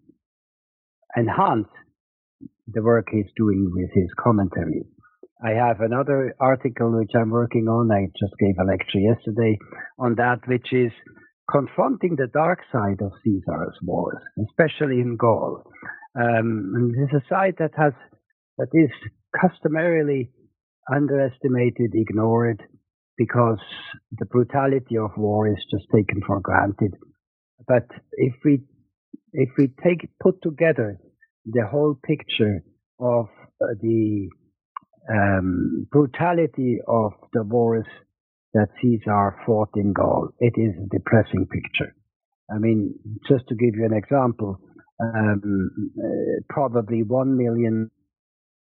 enhance 1.17 1.69
the 2.67 2.83
work 2.83 3.07
he's 3.11 3.31
doing 3.37 3.71
with 3.75 3.91
his 3.95 4.11
commentary. 4.19 4.85
I 5.45 5.51
have 5.51 5.81
another 5.81 6.35
article 6.39 6.97
which 6.97 7.11
I'm 7.17 7.31
working 7.31 7.67
on. 7.67 7.91
I 7.91 8.07
just 8.19 8.35
gave 8.39 8.55
a 8.61 8.65
lecture 8.65 9.01
yesterday 9.01 9.59
on 9.99 10.15
that, 10.17 10.47
which 10.47 10.73
is 10.73 10.93
confronting 11.51 12.17
the 12.17 12.29
dark 12.33 12.61
side 12.71 13.01
of 13.03 13.13
Caesar's 13.25 13.77
wars, 13.83 14.23
especially 14.49 15.01
in 15.01 15.17
Gaul. 15.17 15.65
Um, 16.15 16.73
and 16.77 16.91
this 16.95 17.11
is 17.13 17.23
a 17.23 17.29
side 17.29 17.55
that 17.59 17.73
has 17.77 17.93
that 18.59 18.69
is 18.73 18.91
customarily 19.41 20.31
underestimated, 20.95 21.93
ignored, 21.95 22.63
because 23.17 23.59
the 24.19 24.27
brutality 24.27 24.97
of 24.97 25.11
war 25.17 25.49
is 25.49 25.65
just 25.71 25.87
taken 25.93 26.21
for 26.27 26.41
granted. 26.41 26.95
But 27.67 27.87
if 28.13 28.35
we 28.45 28.63
if 29.33 29.49
we 29.59 29.69
take 29.83 30.09
put 30.23 30.43
together 30.43 30.99
the 31.47 31.67
whole 31.67 31.99
picture 32.05 32.63
of 33.01 33.27
uh, 33.61 33.67
the 33.81 34.29
um, 35.11 35.87
brutality 35.91 36.79
of 36.87 37.13
the 37.33 37.43
wars 37.43 37.87
that 38.55 38.69
Caesar 38.81 39.37
fought 39.47 39.71
in 39.77 39.93
Gaul. 39.93 40.29
It 40.39 40.55
is 40.57 40.75
a 40.77 40.89
depressing 40.89 41.47
picture. 41.47 41.95
I 42.55 42.59
mean, 42.59 42.95
just 43.29 43.49
to 43.49 43.55
give 43.55 43.75
you 43.75 43.87
an 43.87 43.95
example, 43.95 44.61
um, 45.01 45.71
uh, 45.99 46.43
probably 46.49 47.03
one 47.03 47.37
million 47.37 47.91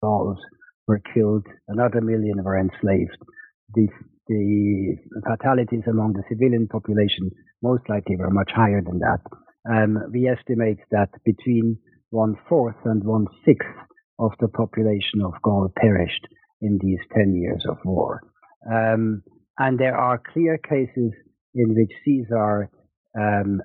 Gauls 0.02 0.38
were 0.86 1.00
killed, 1.14 1.46
another 1.68 2.00
million 2.00 2.42
were 2.44 2.58
enslaved. 2.58 3.16
The, 3.74 3.88
the 4.28 4.96
fatalities 5.26 5.84
among 5.88 6.12
the 6.12 6.22
civilian 6.28 6.68
population 6.68 7.30
most 7.62 7.88
likely 7.88 8.16
were 8.16 8.30
much 8.30 8.50
higher 8.54 8.82
than 8.82 8.98
that. 8.98 9.20
Um, 9.68 9.98
we 10.12 10.28
estimate 10.28 10.78
that 10.90 11.08
between 11.24 11.78
one 12.14 12.36
fourth 12.48 12.76
and 12.84 13.02
one 13.02 13.26
sixth 13.44 13.76
of 14.20 14.30
the 14.38 14.48
population 14.48 15.20
of 15.24 15.32
Gaul 15.42 15.68
perished 15.76 16.26
in 16.62 16.78
these 16.80 17.00
10 17.12 17.34
years 17.34 17.64
of 17.68 17.78
war. 17.84 18.22
Um, 18.72 19.22
and 19.58 19.78
there 19.78 19.96
are 19.96 20.22
clear 20.32 20.56
cases 20.58 21.12
in 21.54 21.74
which 21.74 21.90
Caesar 22.04 22.70
um, 23.18 23.60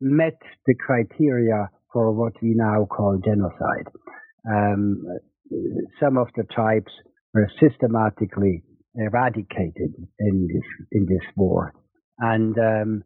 met 0.00 0.38
the 0.66 0.74
criteria 0.74 1.68
for 1.92 2.12
what 2.12 2.34
we 2.40 2.54
now 2.54 2.86
call 2.86 3.20
genocide. 3.24 3.88
Um, 4.48 5.02
some 6.00 6.16
of 6.16 6.28
the 6.36 6.44
tribes 6.44 6.92
were 7.34 7.50
systematically 7.60 8.62
eradicated 8.94 9.94
in 10.20 10.48
this 10.52 10.86
in 10.92 11.06
this 11.06 11.26
war, 11.36 11.72
and 12.18 12.56
um, 12.58 13.02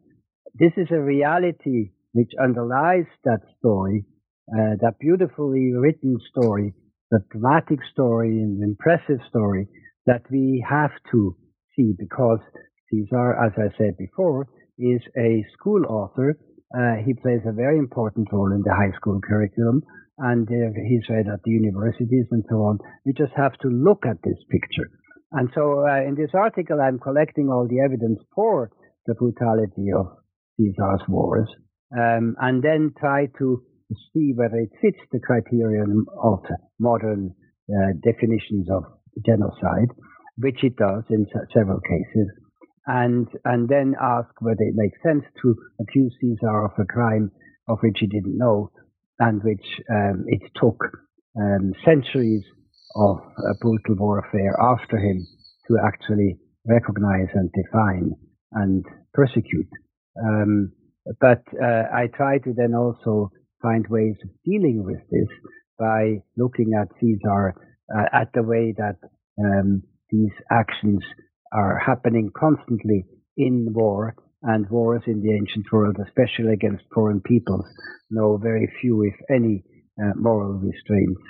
this 0.53 0.71
is 0.77 0.87
a 0.91 0.99
reality 0.99 1.91
which 2.13 2.31
underlies 2.41 3.05
that 3.25 3.41
story, 3.59 4.05
uh, 4.51 4.77
that 4.81 4.99
beautifully 4.99 5.73
written 5.73 6.17
story, 6.29 6.73
the 7.11 7.19
dramatic 7.31 7.79
story 7.91 8.39
and 8.39 8.63
impressive 8.63 9.19
story 9.29 9.67
that 10.05 10.21
we 10.31 10.65
have 10.67 10.91
to 11.11 11.35
see 11.75 11.93
because 11.97 12.39
Caesar, 12.89 13.33
as 13.33 13.51
I 13.57 13.75
said 13.77 13.97
before, 13.97 14.47
is 14.77 15.01
a 15.17 15.43
school 15.53 15.85
author. 15.85 16.37
Uh, 16.75 16.95
he 17.05 17.13
plays 17.13 17.41
a 17.45 17.53
very 17.53 17.77
important 17.77 18.27
role 18.31 18.51
in 18.51 18.61
the 18.63 18.73
high 18.73 18.95
school 18.97 19.19
curriculum 19.21 19.81
and 20.19 20.47
uh, 20.47 20.73
he's 20.87 21.09
read 21.09 21.27
at 21.27 21.41
the 21.43 21.51
universities 21.51 22.25
and 22.31 22.43
so 22.49 22.57
on. 22.57 22.77
We 23.05 23.13
just 23.13 23.33
have 23.35 23.53
to 23.61 23.67
look 23.67 24.05
at 24.05 24.17
this 24.23 24.37
picture. 24.49 24.89
And 25.31 25.49
so 25.55 25.85
uh, 25.87 26.01
in 26.07 26.15
this 26.15 26.31
article, 26.33 26.79
I'm 26.79 26.99
collecting 26.99 27.49
all 27.49 27.67
the 27.67 27.79
evidence 27.79 28.19
for 28.35 28.71
the 29.07 29.15
brutality 29.15 29.91
of 29.95 30.07
Caesar's 30.57 31.01
wars 31.07 31.49
um, 31.97 32.35
and 32.39 32.63
then 32.63 32.93
try 32.99 33.27
to 33.37 33.61
see 34.13 34.33
whether 34.35 34.57
it 34.57 34.71
fits 34.81 34.99
the 35.11 35.19
criterion 35.19 36.05
of 36.21 36.39
modern 36.79 37.33
uh, 37.69 37.93
definitions 38.03 38.67
of 38.71 38.83
genocide, 39.25 39.89
which 40.37 40.63
it 40.63 40.75
does 40.75 41.03
in 41.09 41.25
several 41.53 41.79
cases 41.81 42.29
and 42.85 43.27
and 43.45 43.69
then 43.69 43.95
ask 44.01 44.29
whether 44.41 44.61
it 44.61 44.75
makes 44.75 45.01
sense 45.03 45.23
to 45.41 45.55
accuse 45.79 46.13
Caesar 46.21 46.65
of 46.65 46.71
a 46.79 46.85
crime 46.85 47.31
of 47.67 47.77
which 47.81 47.97
he 47.99 48.07
didn't 48.07 48.37
know, 48.37 48.71
and 49.19 49.41
which 49.43 49.65
um, 49.89 50.25
it 50.27 50.41
took 50.59 50.77
um, 51.39 51.73
centuries 51.85 52.43
of 52.95 53.17
uh, 53.17 53.53
brutal 53.61 53.95
warfare 53.95 54.55
after 54.59 54.97
him 54.97 55.25
to 55.67 55.77
actually 55.85 56.37
recognize 56.67 57.29
and 57.33 57.49
define 57.53 58.11
and 58.51 58.85
persecute. 59.13 59.69
Um, 60.21 60.73
but 61.19 61.43
uh, 61.61 61.83
I 61.93 62.07
try 62.15 62.37
to 62.39 62.53
then 62.55 62.73
also 62.73 63.31
find 63.61 63.85
ways 63.87 64.15
of 64.23 64.29
dealing 64.45 64.83
with 64.83 65.01
this 65.09 65.29
by 65.79 66.21
looking 66.37 66.73
at 66.79 66.87
Caesar 66.99 67.55
uh, 67.95 68.05
at 68.13 68.31
the 68.33 68.43
way 68.43 68.73
that 68.77 68.97
um, 69.39 69.83
these 70.09 70.31
actions 70.51 70.99
are 71.51 71.77
happening 71.79 72.31
constantly 72.37 73.05
in 73.37 73.73
war 73.73 74.15
and 74.43 74.69
wars 74.69 75.01
in 75.07 75.21
the 75.21 75.33
ancient 75.33 75.65
world, 75.71 75.95
especially 76.05 76.53
against 76.53 76.83
foreign 76.93 77.21
peoples, 77.21 77.65
know 78.09 78.37
very 78.37 78.69
few, 78.81 79.03
if 79.03 79.15
any, 79.33 79.63
uh, 80.01 80.11
moral 80.15 80.53
restraints. 80.53 81.21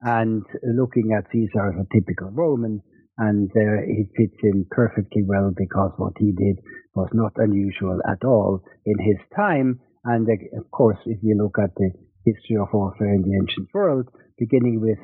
And 0.00 0.42
looking 0.62 1.12
at 1.16 1.30
Caesar 1.32 1.68
as 1.68 1.80
a 1.80 1.94
typical 1.94 2.30
Roman, 2.30 2.80
and 3.18 3.50
uh, 3.50 3.82
he 3.86 4.04
fits 4.16 4.36
in 4.42 4.66
perfectly 4.70 5.22
well 5.26 5.52
because 5.56 5.92
what 5.96 6.14
he 6.18 6.32
did 6.32 6.58
was 6.94 7.08
not 7.12 7.32
unusual 7.36 7.98
at 8.08 8.24
all 8.24 8.62
in 8.86 8.98
his 8.98 9.18
time. 9.36 9.80
And 10.04 10.28
of 10.56 10.70
course, 10.70 10.98
if 11.06 11.18
you 11.22 11.36
look 11.36 11.56
at 11.62 11.74
the 11.76 11.90
history 12.24 12.56
of 12.56 12.68
warfare 12.72 13.14
in 13.14 13.22
the 13.22 13.36
ancient 13.40 13.68
world, 13.74 14.08
beginning 14.38 14.80
with 14.80 14.98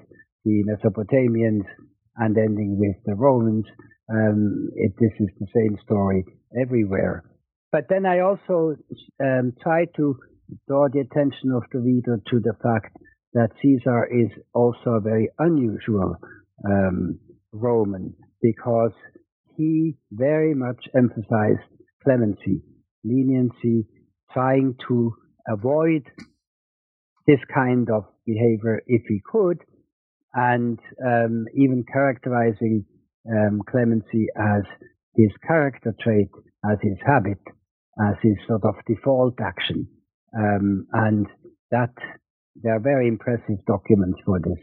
the 0.44 0.64
Mesopotamians 0.64 1.64
and 2.16 2.36
ending 2.36 2.78
with 2.78 2.96
the 3.04 3.14
Romans, 3.14 3.66
um, 4.12 4.70
it, 4.74 4.92
this 4.98 5.12
is 5.20 5.28
the 5.38 5.46
same 5.54 5.78
story 5.84 6.24
everywhere. 6.60 7.24
But 7.72 7.86
then 7.88 8.04
I 8.04 8.20
also 8.20 8.76
um, 9.22 9.52
try 9.62 9.84
to 9.96 10.18
draw 10.66 10.88
the 10.92 11.00
attention 11.00 11.52
of 11.54 11.62
the 11.72 11.78
reader 11.78 12.20
to 12.30 12.40
the 12.40 12.54
fact 12.62 12.96
that 13.34 13.50
Caesar 13.62 14.06
is 14.06 14.30
also 14.52 14.90
a 14.90 15.00
very 15.00 15.28
unusual 15.38 16.16
um, 16.68 17.18
Roman 17.52 18.14
because 18.42 18.92
he 19.56 19.96
very 20.10 20.54
much 20.54 20.84
emphasized 20.96 21.60
clemency, 22.04 22.62
leniency, 23.04 23.86
trying 24.32 24.74
to 24.88 25.14
avoid 25.48 26.02
this 27.26 27.40
kind 27.52 27.88
of 27.90 28.04
behavior 28.26 28.82
if 28.86 29.02
he 29.08 29.20
could, 29.30 29.58
and 30.34 30.78
um, 31.04 31.44
even 31.54 31.84
characterizing 31.92 32.84
um, 33.30 33.60
clemency 33.68 34.26
as 34.36 34.62
his 35.16 35.30
character 35.46 35.94
trait, 36.00 36.28
as 36.70 36.78
his 36.82 36.96
habit, 37.04 37.40
as 38.00 38.14
his 38.22 38.36
sort 38.46 38.64
of 38.64 38.74
default 38.86 39.34
action. 39.40 39.86
Um, 40.36 40.86
and 40.92 41.26
that 41.70 41.94
there 42.62 42.76
are 42.76 42.80
very 42.80 43.08
impressive 43.08 43.64
documents 43.66 44.20
for 44.24 44.38
this 44.38 44.58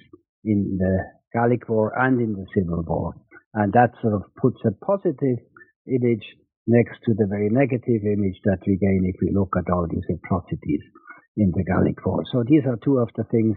in 0.45 0.77
the 0.79 0.97
Gallic 1.33 1.67
War 1.67 1.93
and 1.97 2.21
in 2.21 2.33
the 2.33 2.45
Civil 2.55 2.83
War. 2.87 3.13
And 3.53 3.73
that 3.73 3.91
sort 4.01 4.13
of 4.13 4.23
puts 4.39 4.57
a 4.65 4.85
positive 4.85 5.39
image 5.87 6.23
next 6.67 6.99
to 7.05 7.13
the 7.13 7.25
very 7.27 7.49
negative 7.49 8.03
image 8.03 8.39
that 8.43 8.59
we 8.67 8.77
gain 8.77 9.03
if 9.05 9.15
we 9.21 9.31
look 9.33 9.53
at 9.57 9.71
all 9.71 9.87
these 9.89 10.03
atrocities 10.09 10.81
in 11.37 11.51
the 11.55 11.63
Gallic 11.63 12.05
War. 12.05 12.23
So 12.31 12.43
these 12.45 12.63
are 12.67 12.77
two 12.83 12.97
of 12.97 13.09
the 13.15 13.23
things 13.25 13.55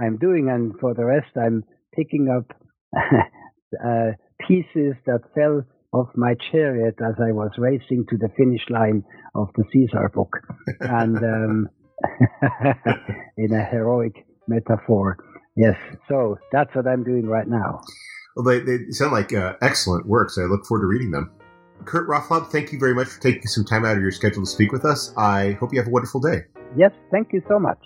I'm 0.00 0.16
doing. 0.16 0.48
And 0.48 0.74
for 0.80 0.94
the 0.94 1.04
rest, 1.04 1.30
I'm 1.36 1.64
picking 1.94 2.28
up 2.28 2.56
uh, 2.96 4.12
pieces 4.46 4.94
that 5.06 5.20
fell 5.34 5.62
off 5.92 6.08
my 6.14 6.34
chariot 6.50 6.96
as 7.00 7.14
I 7.20 7.32
was 7.32 7.50
racing 7.58 8.06
to 8.10 8.16
the 8.16 8.28
finish 8.36 8.62
line 8.68 9.04
of 9.34 9.48
the 9.56 9.64
Caesar 9.72 10.10
book, 10.12 10.36
and 10.80 11.16
um, 11.16 11.68
in 13.36 13.52
a 13.54 13.64
heroic 13.64 14.26
metaphor. 14.46 15.16
Yes, 15.56 15.76
so 16.08 16.36
that's 16.52 16.74
what 16.74 16.86
I'm 16.86 17.02
doing 17.02 17.26
right 17.26 17.48
now. 17.48 17.80
Well, 18.34 18.44
they, 18.44 18.60
they 18.60 18.90
sound 18.90 19.12
like 19.12 19.32
uh, 19.32 19.54
excellent 19.62 20.06
works. 20.06 20.36
I 20.36 20.42
look 20.42 20.66
forward 20.66 20.82
to 20.82 20.86
reading 20.86 21.12
them. 21.12 21.30
Kurt 21.84 22.08
Raaflaub, 22.08 22.50
thank 22.50 22.72
you 22.72 22.78
very 22.78 22.94
much 22.94 23.08
for 23.08 23.20
taking 23.20 23.46
some 23.46 23.64
time 23.64 23.84
out 23.84 23.96
of 23.96 24.02
your 24.02 24.10
schedule 24.10 24.42
to 24.42 24.50
speak 24.50 24.72
with 24.72 24.84
us. 24.84 25.16
I 25.16 25.52
hope 25.52 25.72
you 25.72 25.78
have 25.78 25.88
a 25.88 25.90
wonderful 25.90 26.20
day. 26.20 26.44
Yes, 26.76 26.92
thank 27.10 27.32
you 27.32 27.42
so 27.48 27.58
much. 27.58 27.78